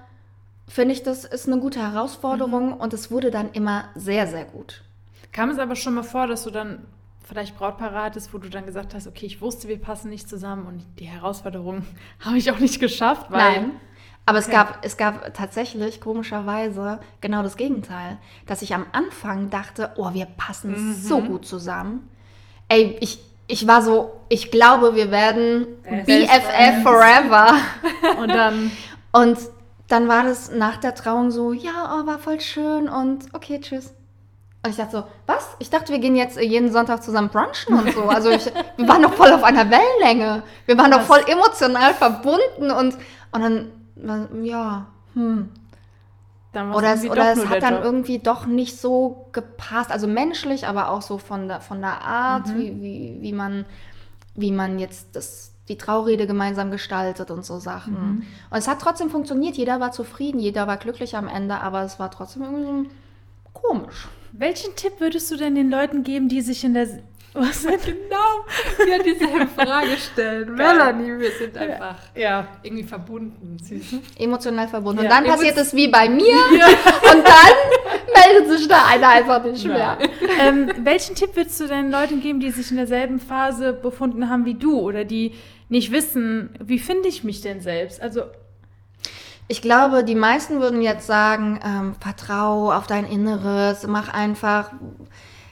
[0.68, 2.74] finde ich, das ist eine gute Herausforderung mhm.
[2.74, 4.82] und es wurde dann immer sehr, sehr gut.
[5.32, 6.86] Kam es aber schon mal vor, dass du dann
[7.30, 10.66] vielleicht Brautpaar ist, wo du dann gesagt hast, okay, ich wusste, wir passen nicht zusammen
[10.66, 11.86] und die Herausforderung
[12.20, 13.52] habe ich auch nicht geschafft, weil.
[13.52, 13.70] Nein.
[14.26, 14.48] Aber okay.
[14.48, 20.12] es, gab, es gab tatsächlich komischerweise genau das Gegenteil, dass ich am Anfang dachte, oh,
[20.12, 20.94] wir passen mhm.
[20.94, 22.08] so gut zusammen.
[22.68, 25.66] Ey, ich, ich war so, ich glaube, wir werden
[26.06, 27.54] BFF forever.
[28.20, 28.70] und dann.
[29.12, 29.38] Und
[29.88, 33.92] dann war das nach der Trauung so, ja, oh, war voll schön und okay, tschüss.
[34.62, 35.56] Und ich dachte so, was?
[35.58, 38.02] Ich dachte, wir gehen jetzt jeden Sonntag zusammen brunchen und so.
[38.02, 38.44] Also ich,
[38.76, 40.42] wir waren doch voll auf einer Wellenlänge.
[40.66, 42.94] Wir waren doch voll emotional verbunden und,
[43.32, 43.40] und
[43.96, 45.48] dann, ja, hm.
[46.52, 47.84] oder es, oder es hat dann Job.
[47.84, 49.90] irgendwie doch nicht so gepasst.
[49.90, 52.58] Also menschlich, aber auch so von der, von der Art, mhm.
[52.58, 53.64] wie, wie, wie, man,
[54.34, 57.94] wie man jetzt das, die Traurede gemeinsam gestaltet und so Sachen.
[57.94, 58.26] Mhm.
[58.50, 59.56] Und es hat trotzdem funktioniert.
[59.56, 62.90] Jeder war zufrieden, jeder war glücklich am Ende, aber es war trotzdem irgendwie so
[63.54, 64.06] komisch.
[64.32, 66.88] Welchen Tipp würdest du denn den Leuten geben, die sich in der
[67.32, 68.44] was denn genau
[68.78, 70.54] wieder dieselbe Frage stellen?
[70.54, 72.48] Melanie, wir sind einfach ja.
[72.62, 73.56] irgendwie verbunden.
[74.18, 75.04] Emotional verbunden.
[75.04, 75.04] Ja.
[75.04, 76.24] Und dann passiert es wie bei mir
[76.58, 76.66] ja.
[77.12, 77.54] und dann
[78.14, 79.98] meldet sich da einer einfach nicht mehr.
[80.40, 84.46] Ähm, welchen Tipp würdest du den Leuten geben, die sich in derselben Phase befunden haben
[84.46, 85.34] wie du oder die
[85.68, 88.00] nicht wissen, wie finde ich mich denn selbst?
[88.00, 88.22] Also
[89.50, 94.70] ich glaube, die meisten würden jetzt sagen, ähm, vertrau auf dein Inneres, mach einfach,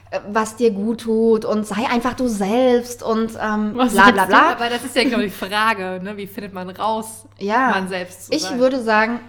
[0.09, 4.51] äh, was dir gut tut und sei einfach du selbst und ähm, bla bla bla.
[4.53, 6.15] Aber das ist ja, glaube ich, die Frage, ne?
[6.15, 8.57] wie findet man raus, ja, man selbst zu Ich sein?
[8.59, 9.19] würde sagen,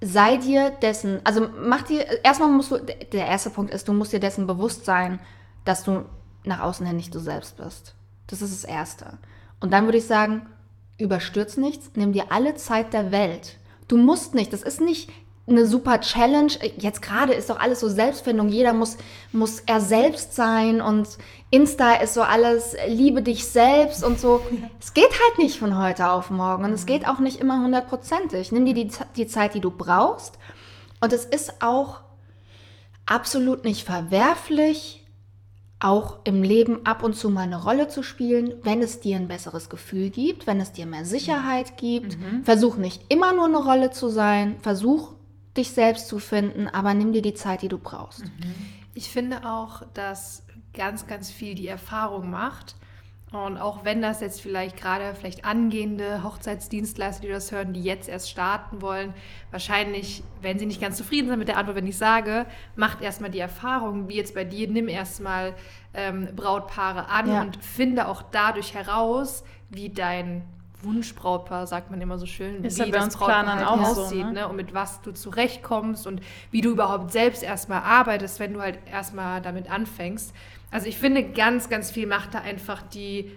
[0.00, 4.14] sei dir dessen, also mach dir, erstmal musst du, der erste Punkt ist, du musst
[4.14, 5.20] dir dessen bewusst sein,
[5.66, 6.06] dass du
[6.44, 7.94] nach außen hin nicht du selbst bist.
[8.28, 9.18] Das ist das Erste.
[9.60, 10.46] Und dann würde ich sagen,
[10.96, 13.58] überstürz nichts, nimm dir alle Zeit der Welt
[13.90, 14.52] Du musst nicht.
[14.52, 15.10] Das ist nicht
[15.48, 16.52] eine super Challenge.
[16.78, 18.48] Jetzt gerade ist doch alles so Selbstfindung.
[18.48, 18.96] Jeder muss,
[19.32, 21.08] muss er selbst sein und
[21.50, 24.42] Insta ist so alles, liebe dich selbst und so.
[24.80, 28.52] Es geht halt nicht von heute auf morgen und es geht auch nicht immer hundertprozentig.
[28.52, 30.38] Nimm dir die, die Zeit, die du brauchst.
[31.00, 31.98] Und es ist auch
[33.06, 34.99] absolut nicht verwerflich,
[35.80, 39.28] auch im Leben ab und zu mal eine Rolle zu spielen, wenn es dir ein
[39.28, 42.18] besseres Gefühl gibt, wenn es dir mehr Sicherheit gibt.
[42.18, 42.44] Mhm.
[42.44, 45.14] Versuch nicht immer nur eine Rolle zu sein, versuch
[45.56, 48.24] dich selbst zu finden, aber nimm dir die Zeit, die du brauchst.
[48.24, 48.54] Mhm.
[48.94, 52.76] Ich finde auch, dass ganz, ganz viel die Erfahrung macht,
[53.32, 58.08] und auch wenn das jetzt vielleicht gerade vielleicht angehende Hochzeitsdienstleister, die das hören, die jetzt
[58.08, 59.14] erst starten wollen,
[59.52, 63.30] wahrscheinlich, wenn sie nicht ganz zufrieden sind mit der Antwort, wenn ich sage, macht erstmal
[63.30, 65.54] die Erfahrung, wie jetzt bei dir, nimm erstmal
[65.94, 67.42] ähm, Brautpaare an ja.
[67.42, 70.42] und finde auch dadurch heraus, wie dein
[70.82, 74.26] Wunschbrautpaar, sagt man immer so schön, ist wie ja uns Brautpaar halt auch aussieht so,
[74.26, 74.32] ne?
[74.32, 74.48] ne?
[74.48, 78.78] und mit was du zurechtkommst und wie du überhaupt selbst erstmal arbeitest, wenn du halt
[78.90, 80.34] erstmal damit anfängst.
[80.70, 83.32] Also ich finde, ganz, ganz viel macht da einfach die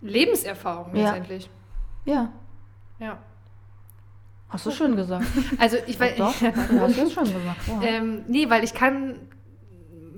[0.00, 1.02] Lebenserfahrung ja.
[1.02, 1.50] letztendlich.
[2.04, 2.32] Ja.
[2.98, 3.18] Ja.
[4.48, 5.24] Hast du schön gesagt.
[5.58, 6.16] Also ich weiß.
[6.16, 7.68] Doch, du hast es schon gesagt.
[7.68, 7.82] Ja.
[7.82, 9.16] Ähm, nee, weil ich kann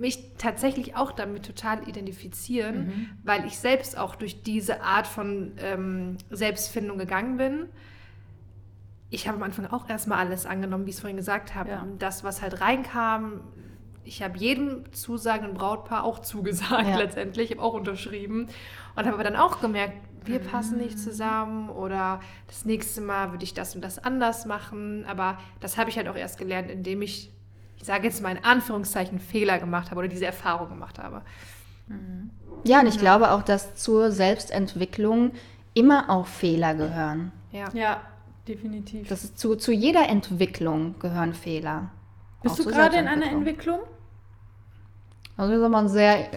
[0.03, 3.11] mich tatsächlich auch damit total identifizieren, mhm.
[3.25, 7.69] weil ich selbst auch durch diese Art von ähm, Selbstfindung gegangen bin.
[9.09, 11.71] Ich habe am Anfang auch erstmal alles angenommen, wie ich es vorhin gesagt habe.
[11.71, 11.87] Ja.
[11.99, 13.41] Das, was halt reinkam,
[14.05, 16.97] ich habe jedem zusagenden Brautpaar auch zugesagt ja.
[16.97, 18.49] letztendlich, ich habe auch unterschrieben
[18.97, 23.45] und habe aber dann auch gemerkt, wir passen nicht zusammen oder das nächste Mal würde
[23.45, 25.05] ich das und das anders machen.
[25.07, 27.33] Aber das habe ich halt auch erst gelernt, indem ich,
[27.83, 31.23] ich sage jetzt mal in Anführungszeichen, Fehler gemacht habe oder diese Erfahrung gemacht habe.
[31.89, 32.31] Mhm.
[32.63, 35.33] Ja, und ich glaube auch, dass zur Selbstentwicklung
[35.75, 37.33] immer auch Fehler gehören.
[37.51, 38.01] Ja, ja
[38.47, 39.09] definitiv.
[39.09, 41.91] Das ist zu, zu jeder Entwicklung gehören Fehler.
[42.45, 43.81] Bist du gerade in einer Entwicklung?
[45.37, 46.29] Also das ist aber eine sehr,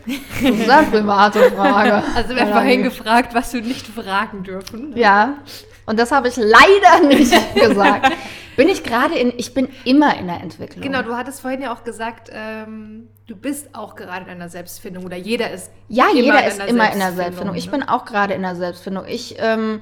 [0.41, 2.03] sehr private Frage.
[2.15, 4.97] Also wir haben vorhin gefragt, was du nicht fragen dürfen.
[4.97, 5.37] Ja,
[5.85, 8.11] und das habe ich leider nicht gesagt.
[8.55, 10.81] Bin ich gerade in, ich bin immer in der Entwicklung.
[10.81, 15.05] Genau, du hattest vorhin ja auch gesagt, ähm, du bist auch gerade in einer Selbstfindung
[15.05, 17.55] oder jeder ist Ja, immer jeder in ist immer in der Selbstfindung.
[17.55, 17.71] Ich ne?
[17.71, 19.05] bin auch gerade in der Selbstfindung.
[19.07, 19.81] Ich ähm,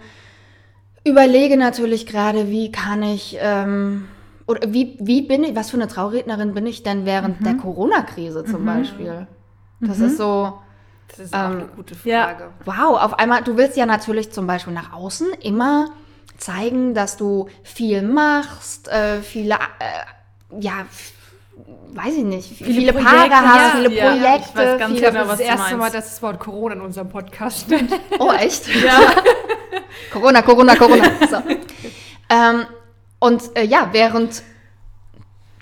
[1.03, 4.07] überlege natürlich gerade, wie kann ich, ähm,
[4.47, 7.43] oder wie, wie bin ich, was für eine Traurednerin bin ich denn während Mhm.
[7.45, 9.27] der Corona-Krise zum Beispiel?
[9.81, 10.59] Das ist so,
[11.09, 12.23] Das ist auch Ähm, eine gute ja.
[12.23, 12.49] Frage.
[12.65, 15.89] wow, auf einmal, du willst ja natürlich zum Beispiel nach außen immer
[16.43, 20.85] zeigen, dass du viel machst, äh, viele, äh, ja,
[21.93, 24.49] weiß ich nicht, viele, Projekte, Paare hast, ja, viele ja, Projekte.
[24.49, 26.75] ich weiß ganz viele, genau, Das was das du erste Mal, dass das Wort Corona
[26.75, 27.89] in unserem Podcast steht.
[28.19, 28.67] Oh, echt?
[28.83, 28.99] Ja.
[30.11, 31.05] Corona, Corona, Corona.
[31.29, 31.37] So.
[32.29, 32.65] ähm,
[33.19, 34.43] und äh, ja, während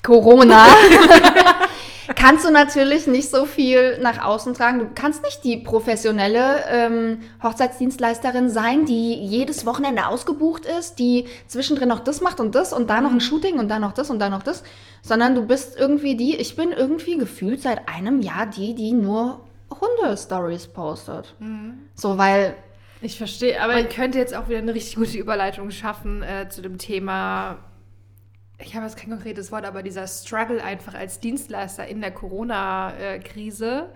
[0.01, 0.65] Corona
[2.21, 4.79] kannst du natürlich nicht so viel nach außen tragen.
[4.79, 11.89] Du kannst nicht die professionelle ähm, Hochzeitsdienstleisterin sein, die jedes Wochenende ausgebucht ist, die zwischendrin
[11.89, 14.19] noch das macht und das und da noch ein Shooting und da noch das und
[14.19, 14.63] da noch das,
[15.01, 19.41] sondern du bist irgendwie die, ich bin irgendwie gefühlt seit einem Jahr die, die nur
[19.71, 21.33] Hunde-Stories postet.
[21.95, 22.55] So, weil
[23.01, 26.61] Ich verstehe, aber Man könnte jetzt auch wieder eine richtig gute Überleitung schaffen äh, zu
[26.61, 27.57] dem Thema.
[28.63, 33.89] Ich habe jetzt kein konkretes Wort, aber dieser Struggle einfach als Dienstleister in der Corona-Krise,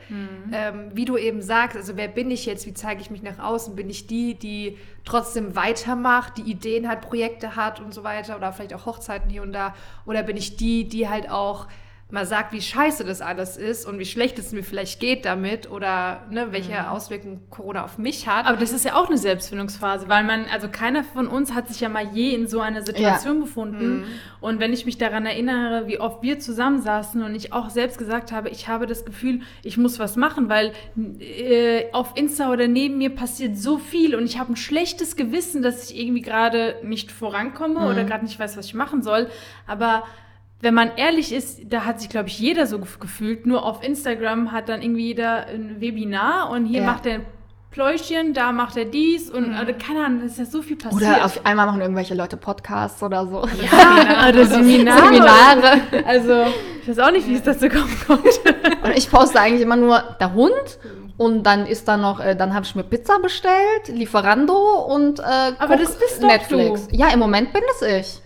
[0.51, 3.39] ähm, wie du eben sagst, also wer bin ich jetzt, wie zeige ich mich nach
[3.39, 3.75] außen?
[3.75, 8.51] Bin ich die, die trotzdem weitermacht, die Ideen hat, Projekte hat und so weiter oder
[8.53, 9.75] vielleicht auch Hochzeiten hier und da?
[10.05, 11.67] Oder bin ich die, die halt auch
[12.11, 15.71] mal sagt, wie scheiße das alles ist und wie schlecht es mir vielleicht geht damit
[15.71, 18.45] oder ne, welche Auswirkungen Corona auf mich hat?
[18.45, 21.81] Aber das ist ja auch eine Selbstfindungsphase, weil man, also keiner von uns hat sich
[21.81, 24.05] ja mal je in so einer Situation befunden.
[24.39, 28.31] Und wenn ich mich daran erinnere, wie oft wir zusammensaßen und ich auch selbst gesagt
[28.31, 30.73] habe, ich habe das Gefühl, ich muss was machen, weil
[31.19, 35.63] äh, auf Insta oder neben mir passiert so viel und ich habe ein schlechtes Gewissen,
[35.63, 39.27] dass ich irgendwie gerade nicht vorankomme oder gerade nicht weiß, was ich machen soll.
[39.65, 40.03] Aber
[40.65, 43.45] wenn man ehrlich ist, da hat sich, glaube ich, jeder so gef- gefühlt.
[43.45, 46.85] Nur auf Instagram hat dann irgendwie jeder ein Webinar und hier Ja.
[46.87, 47.21] macht er
[47.71, 51.01] Pläuschen, da macht er dies und also, keine Ahnung, das ist ja so viel passiert.
[51.01, 53.43] Oder auf einmal machen irgendwelche Leute Podcasts oder so.
[53.61, 55.05] ja, oder Seminare.
[55.05, 55.81] Seminare.
[56.05, 56.45] Also,
[56.81, 58.29] ich weiß auch nicht, wie es dazu kommen konnte.
[58.83, 60.79] Und ich poste eigentlich immer nur der Hund
[61.17, 64.53] und dann ist da noch, äh, dann habe ich mir Pizza bestellt, Lieferando
[64.85, 65.23] und äh,
[65.59, 66.87] Aber das bist doch Netflix.
[66.91, 68.21] Ja, im Moment bin das ich.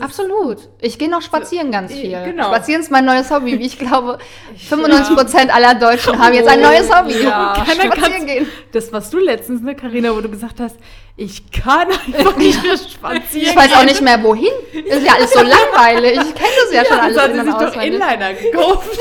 [0.00, 0.68] Absolut.
[0.80, 2.22] Ich gehe noch spazieren ganz äh, viel.
[2.24, 2.44] genau.
[2.44, 3.58] Spazieren ist mein neues Hobby.
[3.58, 4.18] Wie ich glaube,
[4.70, 7.22] 95% aller Deutschen haben jetzt ein neues Hobby.
[7.22, 8.48] Ja, keiner spazieren gehen.
[8.72, 10.76] Das, was du letztens, ne, Carina, wo du gesagt hast,
[11.16, 13.50] ich kann einfach nicht mehr spazieren.
[13.50, 14.52] Ich weiß auch nicht mehr wohin.
[14.72, 16.12] Ist ja alles so langweilig.
[16.12, 17.82] Ich kenne das ja, schon Ja, alles das hat sie sich doch.
[17.82, 18.98] Inliner gekauft.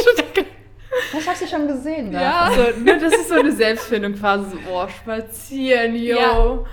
[1.17, 2.11] Ich habe sie schon gesehen.
[2.11, 2.21] Da.
[2.21, 4.51] Ja, so, ne, das ist so eine Selbstfindungsphase.
[4.51, 6.17] So, oh, spazieren, yo.
[6.17, 6.65] Ja.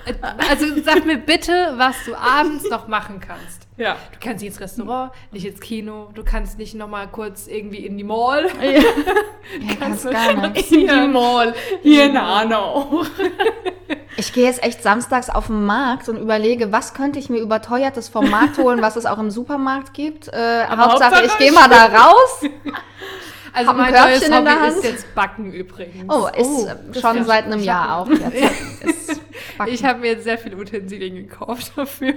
[0.48, 3.59] Also sag mir bitte, was du abends noch machen kannst.
[3.80, 3.96] Ja.
[4.12, 7.78] Du kannst nicht ins Restaurant, nicht ins Kino, du kannst nicht noch mal kurz irgendwie
[7.86, 8.46] in die Mall.
[8.62, 8.82] Ja,
[9.80, 10.70] kannst gar nicht.
[10.70, 11.54] In die Mall.
[11.82, 13.04] Hier in Hanau.
[14.16, 18.08] Ich gehe jetzt echt samstags auf den Markt und überlege, was könnte ich mir überteuertes
[18.10, 20.28] vom Markt holen, was es auch im Supermarkt gibt.
[20.28, 20.76] Äh, Hauptsache,
[21.16, 22.42] Hauptsache, ich gehe mal da raus.
[23.52, 24.76] Also mein neues in der Hobby Hand.
[24.76, 26.04] ist jetzt Backen übrigens.
[26.08, 29.20] Oh, ist Oh, äh, schon seit einem Jahr auch jetzt.
[29.66, 32.14] Ich habe mir jetzt sehr viele Utensilien gekauft dafür.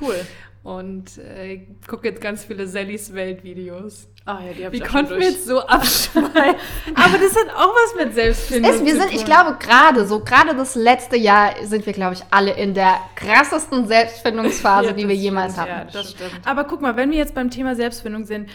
[0.00, 0.14] Cool.
[0.62, 4.08] Und äh, gucke jetzt ganz viele Sallys Welt-Videos.
[4.26, 6.34] Ah ja, die hab Wie ich auch konnten wir jetzt so abschweifen?
[6.94, 9.18] Aber das hat auch was mit Selbstfindung ist, wir zu sind, tun.
[9.18, 13.00] ich glaube, gerade so, gerade das letzte Jahr sind wir, glaube ich, alle in der
[13.16, 15.88] krassesten Selbstfindungsphase, Ja, die wir jemals stimmt, hatten.
[15.88, 16.40] Ja, das stimmt.
[16.44, 18.50] Aber guck mal, wenn wir jetzt beim Thema Selbstfindung sind,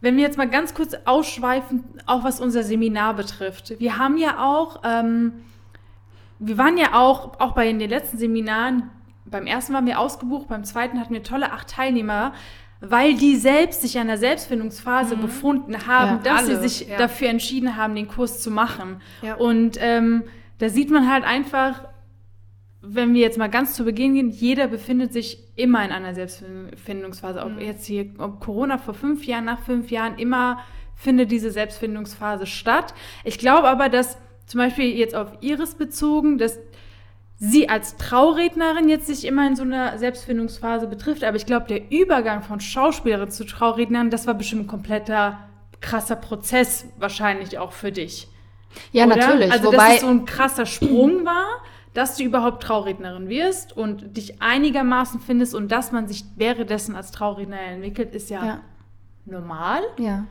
[0.00, 3.78] wenn wir jetzt mal ganz kurz ausschweifen, auch was unser Seminar betrifft.
[3.78, 5.44] Wir haben ja auch, ähm,
[6.38, 8.90] wir waren ja auch, auch bei den letzten Seminaren,
[9.30, 12.32] beim ersten waren wir ausgebucht, beim zweiten hatten wir tolle acht Teilnehmer,
[12.80, 16.96] weil die selbst sich in einer Selbstfindungsphase befunden haben, Ja, dass sie alle, sich ja.
[16.96, 19.02] dafür entschieden haben, den Kurs zu machen.
[19.22, 19.34] Ja.
[19.34, 20.24] Und ähm,
[20.58, 21.84] da sieht man halt einfach,
[22.82, 27.42] wenn wir jetzt mal ganz zu Beginn gehen, jeder befindet sich immer in einer Selbstfindungsphase.
[27.44, 30.60] Ob jetzt hier, ob Corona vor fünf Jahren, nach fünf Jahren, immer
[30.94, 32.94] findet diese Selbstfindungsphase statt.
[33.24, 34.16] Ich glaube aber, dass
[34.46, 36.58] zum Beispiel jetzt auf Iris bezogen, dass
[37.40, 41.24] sie als Traurednerin jetzt sich immer in so einer Selbstfindungsphase betrifft.
[41.24, 45.38] Aber ich glaube, der Übergang von Schauspielerin zu Traurednerin, das war bestimmt ein kompletter
[45.80, 48.28] krasser Prozess wahrscheinlich auch für dich.
[48.92, 49.16] Ja, Oder?
[49.16, 49.50] natürlich.
[49.50, 51.46] Also, Wobei, dass es so ein krasser Sprung war,
[51.94, 57.10] dass du überhaupt Traurednerin wirst und dich einigermaßen findest und dass man sich währenddessen als
[57.10, 58.60] Traurednerin entwickelt, ist ja, ja,
[59.24, 59.80] normal.
[59.98, 60.26] ja.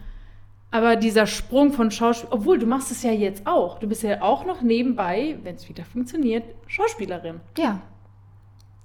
[0.72, 3.80] Aber dieser Sprung von Schauspiel, obwohl du machst es ja jetzt auch.
[3.80, 7.40] Du bist ja auch noch nebenbei, wenn es wieder funktioniert, Schauspielerin.
[7.58, 7.82] Ja.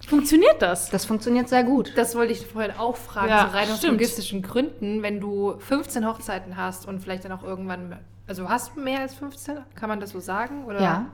[0.06, 0.90] Funktioniert das?
[0.90, 1.92] Das funktioniert sehr gut.
[1.96, 3.92] Das wollte ich vorhin auch fragen, Ja, so rein aus stimmt.
[3.94, 8.80] logistischen Gründen, wenn du 15 Hochzeiten hast und vielleicht dann auch irgendwann, also hast du
[8.80, 9.58] mehr als 15?
[9.74, 10.64] Kann man das so sagen?
[10.66, 10.80] Oder?
[10.82, 11.06] Ja.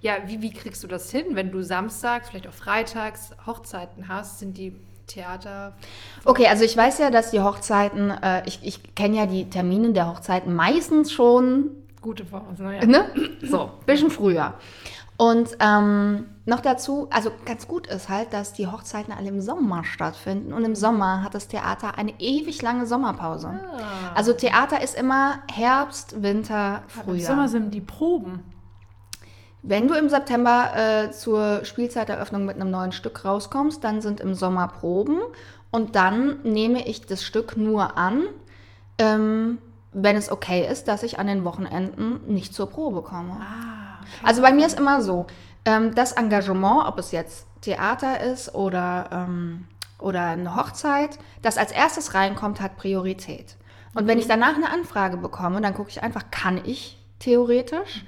[0.00, 4.38] Ja, wie, wie kriegst du das hin, wenn du samstags, vielleicht auch freitags Hochzeiten hast?
[4.38, 5.74] Sind die Theater?
[6.24, 9.92] Okay, also ich weiß ja, dass die Hochzeiten, äh, ich, ich kenne ja die Termine
[9.92, 11.70] der Hochzeiten meistens schon,
[12.06, 12.76] Gute Voraus, ne?
[12.76, 12.86] Ja.
[12.86, 13.10] ne?
[13.42, 14.54] So, bisschen früher.
[15.16, 19.82] Und ähm, noch dazu, also ganz gut ist halt, dass die Hochzeiten alle im Sommer
[19.82, 20.52] stattfinden.
[20.52, 23.48] Und im Sommer hat das Theater eine ewig lange Sommerpause.
[23.48, 24.12] Ah.
[24.14, 27.26] Also Theater ist immer Herbst, Winter, Im Frühjahr.
[27.26, 28.44] Sommer sind die Proben.
[29.68, 34.34] Wenn du im September äh, zur Spielzeiteröffnung mit einem neuen Stück rauskommst, dann sind im
[34.34, 35.18] Sommer Proben.
[35.72, 38.22] Und dann nehme ich das Stück nur an,
[38.98, 39.58] ähm,
[39.92, 43.40] wenn es okay ist, dass ich an den Wochenenden nicht zur Probe komme.
[44.22, 45.26] Also bei mir ist immer so,
[45.64, 49.66] ähm, das Engagement, ob es jetzt Theater ist oder, ähm,
[49.98, 53.56] oder eine Hochzeit, das als erstes reinkommt, hat Priorität.
[53.94, 58.04] Und wenn ich danach eine Anfrage bekomme, dann gucke ich einfach, kann ich theoretisch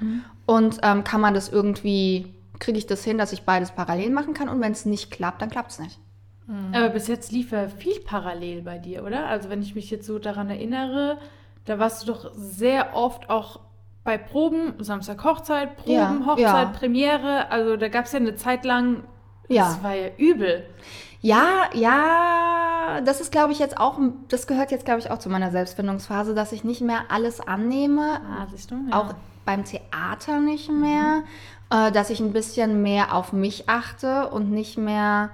[0.49, 4.33] und ähm, kann man das irgendwie, kriege ich das hin, dass ich beides parallel machen
[4.35, 6.01] kann und wenn es nicht klappt, dann klappt es nicht.
[6.73, 9.27] Aber bis jetzt lief ja viel parallel bei dir, oder?
[9.27, 11.19] Also wenn ich mich jetzt so daran erinnere,
[11.67, 13.61] da warst du doch sehr oft auch
[14.03, 16.65] bei Proben, Samstag Hochzeit, Proben, Ja, Hochzeit, ja.
[16.79, 17.51] Premiere.
[17.51, 19.05] Also da gab es ja eine Zeit lang,
[19.49, 19.65] Ja.
[19.65, 20.65] das war ja übel.
[21.21, 25.29] Ja, ja, das ist, glaube ich, jetzt auch, das gehört jetzt, glaube ich, auch zu
[25.29, 28.77] meiner Selbstfindungsphase, dass ich nicht mehr alles annehme, Ah, siehst du?
[28.91, 28.99] Ja.
[28.99, 29.15] auch
[29.49, 31.23] beim Theater nicht mehr,
[31.71, 35.31] äh, dass ich ein bisschen mehr auf mich achte und nicht mehr,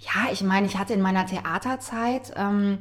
[0.00, 2.78] ja, ich meine, ich hatte in meiner Theaterzeit ähm,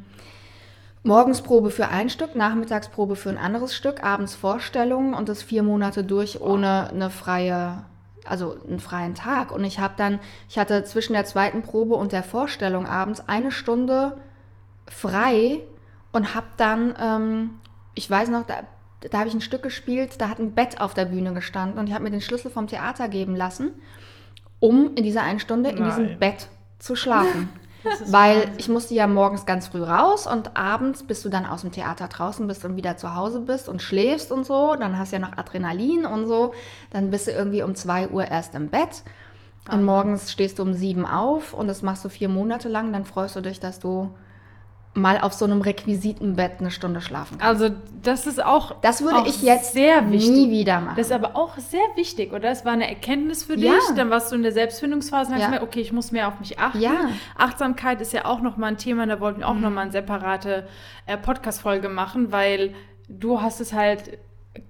[1.03, 5.63] morgens Probe für ein Stück, Nachmittagsprobe für ein anderes Stück, abends Vorstellungen und das vier
[5.63, 7.83] Monate durch ohne eine freie,
[8.23, 9.51] also einen freien Tag.
[9.51, 13.51] Und ich habe dann, ich hatte zwischen der zweiten Probe und der Vorstellung abends eine
[13.51, 14.15] Stunde
[14.87, 15.59] frei
[16.13, 17.49] und habe dann, ähm,
[17.95, 18.63] ich weiß noch, da,
[19.11, 21.87] da habe ich ein Stück gespielt, da hat ein Bett auf der Bühne gestanden und
[21.87, 23.71] ich habe mir den Schlüssel vom Theater geben lassen,
[24.59, 26.19] um in dieser einen Stunde in diesem Nein.
[26.19, 26.47] Bett
[26.79, 27.49] zu schlafen.
[28.07, 28.53] Weil Wahnsinn.
[28.57, 32.07] ich musste ja morgens ganz früh raus und abends, bis du dann aus dem Theater
[32.07, 35.21] draußen bist und wieder zu Hause bist und schläfst und so, dann hast du ja
[35.21, 36.53] noch Adrenalin und so,
[36.91, 39.03] dann bist du irgendwie um 2 Uhr erst im Bett
[39.69, 43.03] und morgens stehst du um 7 auf und das machst du vier Monate lang, dann
[43.03, 44.13] freust du dich, dass du
[44.95, 47.61] mal auf so einem Requisitenbett eine Stunde schlafen kannst.
[47.63, 50.29] Also das ist auch Das würde auch ich jetzt sehr wichtig.
[50.29, 50.95] nie wieder machen.
[50.97, 52.51] Das ist aber auch sehr wichtig, oder?
[52.51, 53.65] Es war eine Erkenntnis für dich.
[53.65, 53.79] Ja.
[53.95, 55.47] Dann warst du in der Selbstfindungsphase und hast Ja.
[55.47, 56.79] gemerkt, okay, ich muss mehr auf mich achten.
[56.79, 56.91] Ja.
[57.35, 59.61] Achtsamkeit ist ja auch nochmal ein Thema, da wollten wir auch Mhm.
[59.61, 60.67] nochmal eine separate
[61.07, 62.75] äh, Podcast-Folge machen, weil
[63.09, 64.19] du hast es halt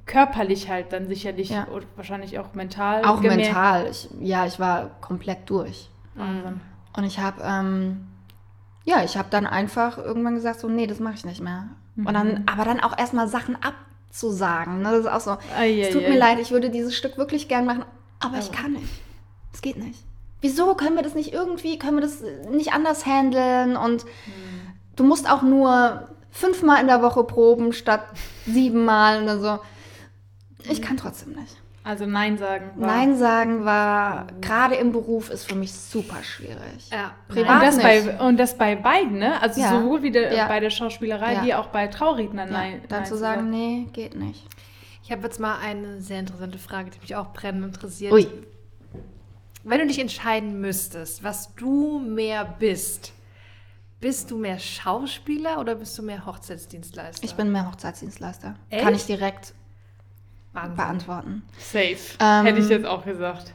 [0.06, 1.66] körperlich halt dann sicherlich Ja.
[1.66, 3.04] und wahrscheinlich auch mental.
[3.04, 3.44] Auch gemerkt.
[3.44, 3.88] mental.
[3.92, 5.90] Ich, ja, ich war komplett durch.
[6.16, 6.62] Wahnsinn.
[6.96, 8.08] Und ich habe, ähm,
[8.84, 11.70] ja, ich habe dann einfach irgendwann gesagt, so, nee, das mache ich nicht mehr.
[11.96, 12.14] Und Mhm.
[12.14, 14.82] dann, aber dann auch erstmal Sachen abzusagen.
[14.82, 14.92] Ne?
[14.92, 16.10] Das ist auch so, Ei, es tut ei.
[16.10, 17.86] mir leid, ich würde dieses Stück wirklich gern machen,
[18.20, 18.90] aber ich Aber- kann nicht.
[19.54, 20.00] Es geht nicht.
[20.42, 23.78] Wieso können wir das nicht irgendwie, können wir das nicht anders handeln?
[23.78, 24.06] Und
[24.98, 28.02] du musst auch nur fünfmal in der Woche proben statt
[28.46, 29.60] siebenmal oder so.
[30.70, 31.56] Ich kann trotzdem nicht.
[31.86, 32.72] Also Nein sagen.
[32.76, 36.90] war- Nein sagen war, gerade im Beruf, ist für mich super schwierig.
[36.92, 37.12] Ja.
[37.28, 37.84] Privat Und das, nicht.
[38.18, 39.42] bei, und das bei beiden, ne?
[39.42, 39.70] Also Ja.
[39.82, 40.48] sowohl wie der, Ja.
[40.48, 41.44] bei der Schauspielerei Ja.
[41.46, 42.48] wie auch bei Traurednern.
[42.48, 44.46] Ja, Nein, dann nein zu sagen, nee, geht nicht.
[45.04, 48.14] Ich habe jetzt mal eine sehr interessante Frage, die mich auch brennend interessiert.
[48.14, 48.28] Ui.
[49.66, 53.12] Wenn du dich entscheiden müsstest, was du mehr bist,
[54.00, 57.24] bist du mehr Schauspieler oder bist du mehr Hochzeitsdienstleister?
[57.24, 58.56] Ich bin mehr Hochzeitsdienstleister.
[58.70, 58.84] Echt?
[58.84, 59.54] Kann ich direkt
[60.54, 60.76] Wahnsinn.
[60.76, 61.44] beantworten.
[61.58, 61.98] Safe.
[62.20, 63.54] Ähm, Hätte ich jetzt auch gesagt.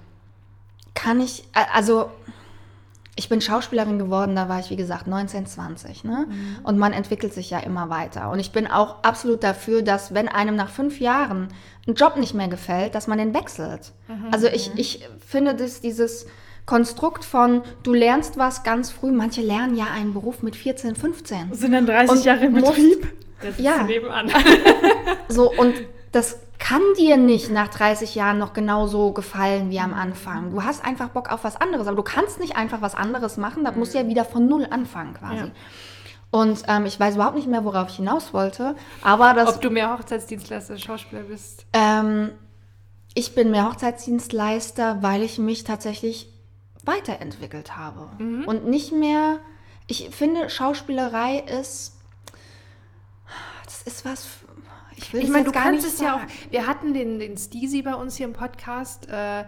[0.94, 2.10] Kann ich, also
[3.14, 6.28] ich bin Schauspielerin geworden, da war ich wie gesagt 19, 20, ne?
[6.62, 8.30] Und man entwickelt sich ja immer weiter.
[8.30, 11.48] Und ich bin auch absolut dafür, dass wenn einem nach fünf Jahren
[11.86, 13.92] ein Job nicht mehr gefällt, dass man den wechselt.
[14.30, 16.26] Also ich, ich finde das, dieses
[16.64, 21.54] Konstrukt von, du lernst was ganz früh, manche lernen ja einen Beruf mit 14, 15.
[21.54, 23.08] Sind dann 30 Und Jahre im Betrieb?
[23.40, 23.82] Das ist Ja.
[23.84, 24.30] nebenan.
[25.28, 25.74] So, und
[26.12, 30.50] das kann dir nicht nach 30 Jahren noch genauso gefallen wie am Anfang.
[30.50, 33.64] Du hast einfach Bock auf was anderes, aber du kannst nicht einfach was anderes machen,
[33.64, 35.36] da musst du ja wieder von Null anfangen quasi.
[35.36, 35.50] Ja.
[36.30, 39.70] Und ähm, ich weiß überhaupt nicht mehr, worauf ich hinaus wollte, aber das, Ob du
[39.70, 41.64] mehr Hochzeitsdienstleister Schauspieler bist?
[41.72, 42.32] ähm,
[43.14, 46.28] ich bin mehr Hochzeitsdienstleister, weil ich mich tatsächlich
[46.84, 48.10] weiterentwickelt habe.
[48.46, 49.38] Und nicht mehr,
[49.86, 51.96] ich finde, Schauspielerei ist,
[53.64, 54.26] das ist was,
[54.98, 56.50] ich will Ich das meine, du kannst es ja auch.
[56.50, 59.08] Wir hatten den, den Steezy bei uns hier im Podcast.
[59.08, 59.44] Äh,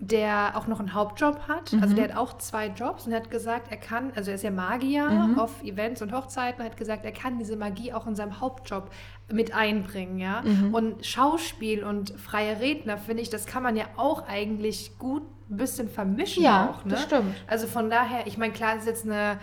[0.00, 1.72] der auch noch einen Hauptjob hat.
[1.72, 1.82] Mhm.
[1.82, 4.50] Also der hat auch zwei Jobs und hat gesagt, er kann, also er ist ja
[4.50, 5.38] Magier Mhm.
[5.38, 8.90] auf Events und Hochzeiten, er hat gesagt, er kann diese Magie auch in seinem Hauptjob
[9.32, 10.42] mit einbringen, ja.
[10.42, 10.74] Mhm.
[10.74, 15.56] Und Schauspiel und freie Redner, finde ich, das kann man ja auch eigentlich gut ein
[15.58, 16.90] bisschen vermischen Ja, auch, ne?
[16.90, 17.34] das stimmt.
[17.46, 19.38] Also von daher, ich meine, klar ist jetzt eine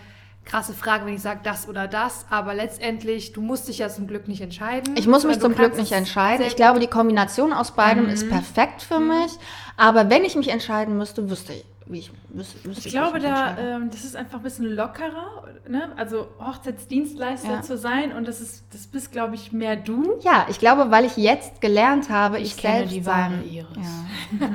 [0.45, 4.07] krasse Frage, wenn ich sage das oder das, aber letztendlich, du musst dich ja zum
[4.07, 4.95] Glück nicht entscheiden.
[4.97, 6.45] Ich muss mich sondern zum Glück nicht entscheiden.
[6.45, 9.31] Ich glaube, die Kombination aus beidem ist perfekt für mich.
[9.77, 13.23] Aber wenn ich mich entscheiden müsste, wüsste ich, wie ich wüsste, wüsste Ich glaube, ich
[13.23, 15.91] da, ähm, das ist einfach ein bisschen lockerer, ne?
[15.95, 17.61] also Hochzeitsdienstleister Ja.
[17.61, 20.19] zu sein und das ist, das bist, glaube ich, mehr du.
[20.21, 23.43] ja, ich glaube, weil ich jetzt gelernt habe, ich, kenne selbst die sein.
[23.45, 23.67] Iris.
[23.77, 24.47] Ja.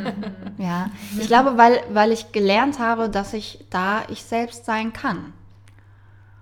[0.58, 5.32] ja, ich glaube, weil, weil ich gelernt habe, dass ich da ich selbst sein kann.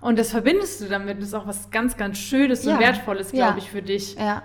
[0.05, 2.73] Und das verbindest du damit, das ist auch was ganz, ganz Schönes Ja.
[2.75, 3.57] und Wertvolles, glaube Ja.
[3.57, 4.15] ich, für dich.
[4.15, 4.43] Ja,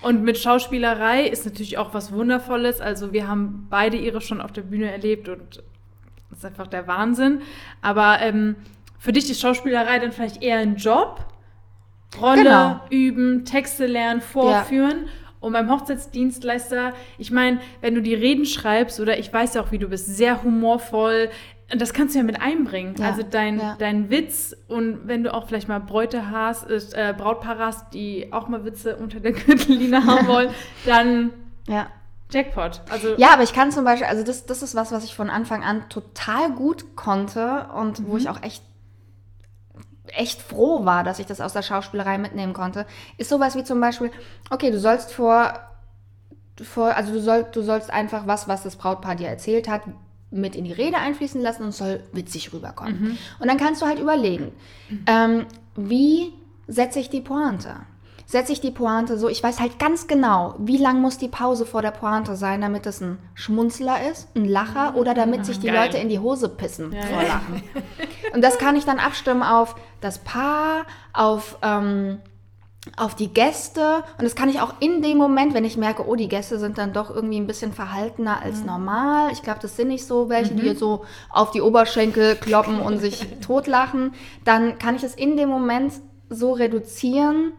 [0.00, 2.80] Und mit Schauspielerei ist natürlich auch was Wundervolles.
[2.80, 5.62] Also wir haben beide ihre schon auf der Bühne erlebt und
[6.30, 7.42] das ist einfach der Wahnsinn.
[7.82, 8.56] Aber ähm,
[8.98, 11.24] für dich ist Schauspielerei dann vielleicht eher ein Job.
[12.20, 12.80] Rolle Genau.
[12.90, 15.08] üben, Texte lernen, vorführen.
[15.40, 19.72] Und beim Hochzeitsdienstleister, ich meine, wenn du die Reden schreibst, oder ich weiß ja auch,
[19.72, 21.30] wie du bist, sehr humorvoll,
[21.74, 22.94] das kannst du ja mit einbringen.
[22.98, 23.76] Ja, Also dein, ja.
[23.78, 28.32] dein Witz und wenn du auch vielleicht mal Bräute hast, ist, äh, Brautpaare hast, die
[28.32, 30.50] auch mal Witze unter der Gürtellinie haben wollen,
[30.86, 31.30] dann
[31.66, 31.86] ja.
[32.30, 32.82] Jackpot.
[32.90, 35.30] Also Ja, aber ich kann zum Beispiel, also das, das ist was, was ich von
[35.30, 38.62] Anfang an total gut konnte und wo ich auch echt,
[40.08, 43.80] echt froh war, dass ich das aus der Schauspielerei mitnehmen konnte, ist sowas wie zum
[43.80, 44.10] Beispiel,
[44.50, 45.54] okay, du sollst vor,
[46.62, 49.82] vor also du, soll, du sollst einfach was, was das Brautpaar dir erzählt hat,
[50.32, 53.18] mit in die Rede einfließen lassen und es soll witzig rüberkommen.
[53.38, 54.52] Und dann kannst du halt überlegen,
[55.06, 56.32] ähm, wie
[56.66, 57.76] setze ich die Pointe?
[58.24, 61.66] Setze ich die Pointe so, ich weiß halt ganz genau, wie lang muss die Pause
[61.66, 65.66] vor der Pointe sein, damit es ein Schmunzler ist, ein Lacher oder damit sich die
[65.66, 65.76] Geil.
[65.86, 67.28] Leute in die Hose pissen Ja, vor ja.
[67.28, 67.62] Lachen.
[68.32, 72.20] Und das kann ich dann abstimmen auf das Paar, auf, ähm,
[72.96, 74.02] auf die Gäste.
[74.18, 76.78] Und das kann ich auch in dem Moment, wenn ich merke, oh, die Gäste sind
[76.78, 78.42] dann doch irgendwie ein bisschen verhaltener Mhm.
[78.42, 79.32] als normal.
[79.32, 83.26] Ich glaube, das sind nicht so welche, die so auf die Oberschenkel kloppen und sich
[83.46, 84.14] totlachen.
[84.44, 85.92] Dann kann ich es in dem Moment
[86.28, 87.52] so reduzieren.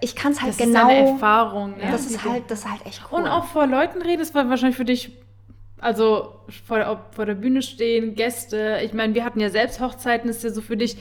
[0.00, 0.88] Ich kann es halt das genau.
[0.88, 1.74] ist deine Erfahrung.
[1.80, 1.90] Ja?
[1.90, 3.20] das, ist halt, das ist halt echt cool.
[3.20, 5.12] Und auch vor Leuten reden, das war wahrscheinlich für dich,
[5.78, 6.36] also
[6.66, 8.80] vor der, vor der Bühne stehen, Gäste.
[8.84, 10.96] Ich meine, wir hatten ja selbst Hochzeiten, das ist ja so für dich,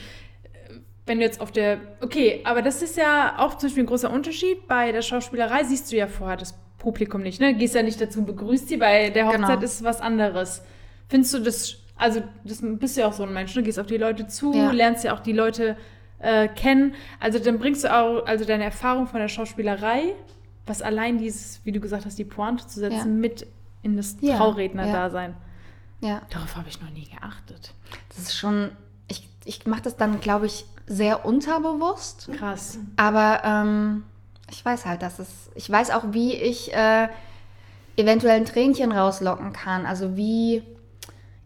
[1.06, 1.80] wenn du jetzt auf der.
[2.02, 4.68] Okay, aber das ist ja auch zum Beispiel ein großer Unterschied.
[4.68, 7.54] Bei der Schauspielerei siehst du ja vorher das Publikum nicht, ne?
[7.56, 8.78] Gehst ja nicht dazu und begrüßt sie.
[8.78, 9.62] Bei der Hochzeit Genau.
[9.62, 10.64] ist es was anderes.
[11.10, 13.64] Findest du das, also das bist du ja auch so ein Mensch, ne?
[13.64, 14.72] Gehst auf die Leute zu, Ja.
[14.72, 15.78] lernst ja auch die Leute
[16.20, 16.94] äh, kennen.
[17.20, 20.14] Also dann bringst du auch, also deine Erfahrung von der Schauspielerei,
[20.66, 23.06] was allein dieses, wie du gesagt hast, die Pointe zu setzen, Ja.
[23.06, 23.46] mit
[23.82, 25.36] in das Ja, Trauredner-Dasein.
[26.00, 26.22] ja.
[26.30, 27.74] Darauf habe ich noch nie geachtet.
[28.10, 28.72] Das ist schon.
[29.46, 32.30] Ich, mache das dann, glaube ich, sehr unterbewusst.
[32.38, 32.78] Krass.
[32.98, 34.04] Aber ähm,
[34.50, 35.50] ich weiß halt, dass es.
[35.56, 37.08] Ich weiß auch, wie ich äh,
[37.96, 39.86] eventuell ein Tränchen rauslocken kann.
[39.86, 40.64] Also wie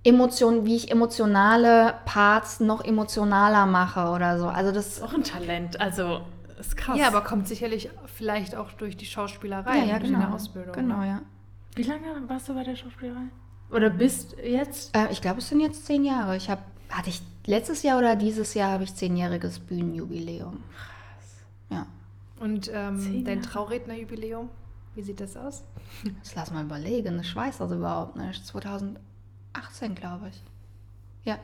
[0.04, 4.48] Emotionen, wie ich emotionale Parts noch emotionaler mache oder so.
[4.48, 4.98] Also das.
[4.98, 5.80] Ist auch ein Talent.
[5.82, 6.22] Also,
[6.60, 6.98] ist krass.
[6.98, 10.26] Ja, aber kommt sicherlich vielleicht auch durch die Schauspielerei, ja, ja, durch genau.
[10.26, 10.74] eine Ausbildung.
[10.74, 11.08] Genau, ne?
[11.08, 11.22] ja.
[11.76, 13.28] Wie lange warst du bei der Schauspielerei?
[13.70, 14.96] Oder bist jetzt?
[14.96, 16.38] Äh, ich glaube, es sind jetzt zehn Jahre.
[16.38, 20.64] Ich habe, hatte ich letztes Jahr oder dieses Jahr habe ich zehnjähriges Bühnenjubiläum.
[21.70, 21.88] Ja.
[22.40, 23.42] Und ähm, dein.
[23.42, 24.50] Traurednerjubiläum,
[24.96, 25.64] wie sieht das aus?
[26.04, 27.20] Jetzt lass mal überlegen.
[27.20, 28.46] Ich weiß das überhaupt nicht.
[28.46, 30.44] 2018, glaube ich.
[31.24, 31.40] Ja.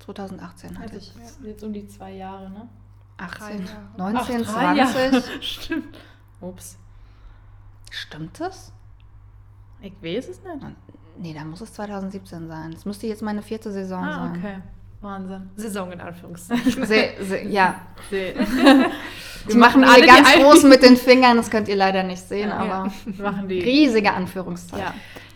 [0.00, 1.12] 2018 hatte ich.
[1.42, 2.68] Jetzt um die zwei Jahre, ne?
[3.18, 3.88] 18, Jahre.
[3.96, 5.12] 19, Ach, drei 20.
[5.12, 5.22] Jahre.
[5.42, 5.98] Stimmt.
[6.40, 6.78] Ups.
[7.90, 8.72] Stimmt das?
[9.80, 10.76] Ich weiß es nicht.
[11.20, 12.72] Nee, da muss es 2017 sein.
[12.72, 14.36] Es müsste jetzt meine vierte Saison Ah, sein.
[14.38, 14.56] okay.
[15.00, 15.48] Wahnsinn.
[15.56, 16.72] Saison in Anführungszeichen.
[16.86, 18.34] Se, se, ja, Wir
[19.46, 22.56] wir machen alle ganz groß mit den Fingern, das könnt ihr leider nicht sehen, Ja.
[22.58, 23.60] aber Wir machen die.
[23.60, 24.84] riesige Anführungszeichen.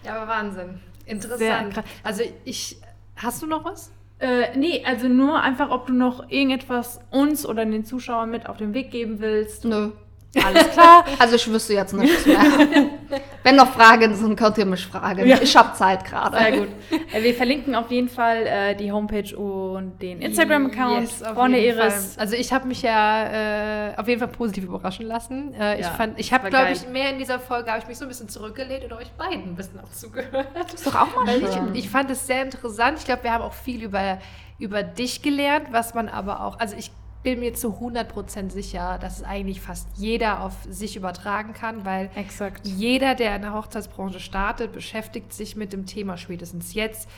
[0.04, 0.10] Ja.
[0.10, 0.80] ja, aber Wahnsinn.
[1.06, 1.82] Interessant.
[2.02, 2.80] Also ich,
[3.16, 3.92] hast du noch was?
[4.18, 8.56] Äh, nee, also nur einfach, ob du noch irgendetwas uns oder den Zuschauern mit auf
[8.56, 9.64] den Weg geben willst.
[9.64, 9.90] Nö.
[10.44, 11.04] Alles klar.
[11.18, 12.38] Also ich wüsste jetzt nichts mehr.
[13.42, 15.26] Wenn noch Fragen sind, könnt ihr mich fragen.
[15.26, 15.38] Ja.
[15.42, 16.38] Ich habe Zeit gerade.
[16.38, 16.68] Sehr gut.
[17.12, 21.78] Äh, wir verlinken auf jeden Fall äh, die Homepage und den Instagram-Account Yes, vorne jeden
[21.78, 22.14] Iris.
[22.14, 22.22] Fall.
[22.22, 25.52] Also ich habe mich ja äh, auf jeden Fall positiv überraschen lassen.
[25.54, 27.98] Äh, ich Ja, fand, ich habe, glaube ich, mehr in dieser Folge habe ich mich
[27.98, 30.46] so ein bisschen zurückgelehnt und euch beiden ein bisschen auch zugehört.
[30.72, 31.74] Ist doch auch mal Weil schön.
[31.74, 32.98] ich, ich fand es sehr interessant.
[32.98, 34.18] Ich glaube, wir haben auch viel über,
[34.58, 36.90] über dich gelernt, was man aber auch, also ich
[37.22, 42.10] bin mir zu 100% sicher, dass es eigentlich fast jeder auf sich übertragen kann, weil
[42.16, 42.66] Exakt.
[42.66, 47.08] jeder, der in der Hochzeitsbranche startet, beschäftigt sich mit dem Thema spätestens jetzt.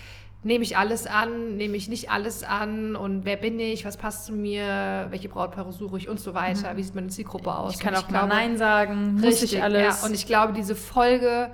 [0.42, 4.26] Nehme ich alles an, nehme ich nicht alles an und wer bin ich, was passt
[4.26, 7.74] zu mir, welche Brautpaare suche ich und so weiter, wie sieht meine Zielgruppe aus.
[7.74, 10.02] Ich kann Und auch mal Nein sagen, muss Richtig, ich alles.
[10.02, 10.06] Ja.
[10.06, 11.50] Und ich glaube, diese Folge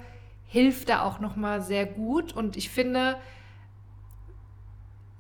[0.48, 2.32] hilft da auch nochmal sehr gut.
[2.32, 3.16] Und ich finde,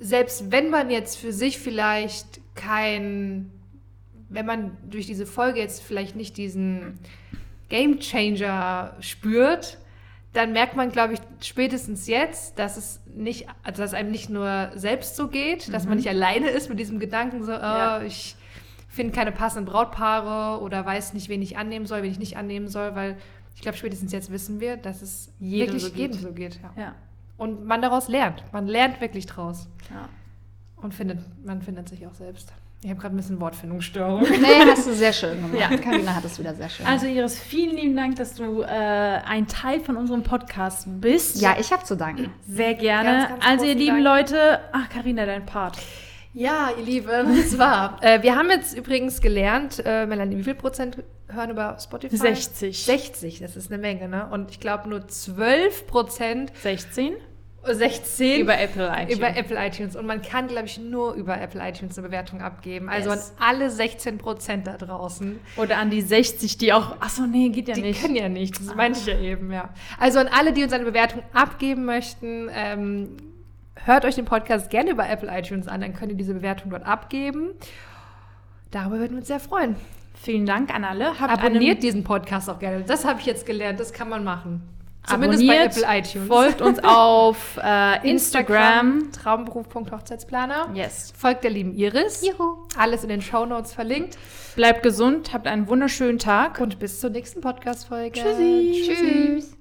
[0.00, 3.50] selbst wenn man jetzt für sich vielleicht kein,
[4.28, 6.98] wenn man durch diese Folge jetzt vielleicht nicht diesen
[7.68, 9.78] Game Changer spürt,
[10.32, 14.70] dann merkt man, glaube ich, spätestens jetzt, dass es nicht, also dass einem nicht nur
[14.74, 18.02] selbst so geht, dass man nicht alleine ist mit diesem Gedanken, so, oh, Ja.
[18.02, 18.36] ich
[18.88, 22.68] finde keine passenden Brautpaare oder weiß nicht, wen ich annehmen soll, wen ich nicht annehmen
[22.68, 23.16] soll, weil
[23.56, 25.98] ich glaube, spätestens jetzt wissen wir, dass es Jedem wirklich so geht.
[25.98, 26.60] jedem so geht.
[26.76, 26.82] Ja.
[26.82, 26.94] ja.
[27.36, 28.44] Und man daraus lernt.
[28.52, 29.68] Man lernt wirklich draus.
[29.90, 30.08] ja.
[30.82, 32.52] Und findet, man findet sich auch selbst.
[32.82, 34.22] Ich habe gerade ein bisschen Wortfindungsstörung.
[34.40, 35.70] Nee, hast du sehr schön gemacht.
[35.70, 35.76] Ja.
[35.76, 39.46] Karina hat es wieder sehr schön Also Iris, vielen lieben Dank, dass du äh, ein
[39.46, 41.42] Teil von unserem Podcast bist.
[41.42, 42.32] Ja, ich habe zu danken.
[42.48, 43.10] Sehr gerne.
[43.10, 44.30] Ganz, ganz also ihr lieben Dank.
[44.30, 45.76] Leute, ach Karina, dein Part.
[46.32, 48.02] Ja, ihr Lieben, es war.
[48.02, 52.16] Äh, wir haben jetzt übrigens gelernt, äh, Melanie, wie viel Prozent hören über Spotify?
[52.16, 52.84] 60.
[52.84, 54.28] 60, das ist eine Menge, ne?
[54.30, 57.14] Und ich glaube nur 12 Prozent, 16
[57.62, 59.16] 16 über Apple iTunes.
[59.18, 59.96] über Apple iTunes.
[59.96, 62.88] Und man kann, glaube ich, nur über Apple iTunes eine Bewertung abgeben.
[62.88, 63.34] Also Yes.
[63.38, 65.38] an alle 16 Prozent da draußen.
[65.56, 67.00] Oder an die 60, die auch.
[67.00, 68.00] Achso, nee, geht ja Die nicht.
[68.00, 69.68] können ja nicht, das meinte ich ja eben, ja.
[69.98, 73.16] Also an alle, die uns eine Bewertung abgeben möchten, ähm,
[73.84, 76.86] hört euch den Podcast gerne über Apple iTunes an, dann könnt ihr diese Bewertung dort
[76.86, 77.50] abgeben.
[78.70, 79.76] Darüber würden wir uns sehr freuen.
[80.14, 81.18] Vielen Dank an alle.
[81.18, 82.84] Habt Abonniert diesen Podcast auch gerne.
[82.84, 84.62] Das habe ich jetzt gelernt, das kann man machen.
[85.10, 86.28] Zumindest abonniert, bei Apple iTunes.
[86.28, 89.10] Folgt uns auf äh, Instagram.
[89.12, 90.70] Traumberuf.hochzeitsplaner.
[90.74, 91.12] Yes.
[91.16, 92.22] Folgt der lieben Iris.
[92.26, 92.66] Juhu.
[92.76, 94.18] Alles in den Shownotes verlinkt.
[94.56, 96.60] Bleibt gesund, habt einen wunderschönen Tag.
[96.60, 98.20] Und bis zur nächsten Podcast-Folge.
[98.20, 98.84] Tschüssi.
[98.86, 99.59] Tschüss.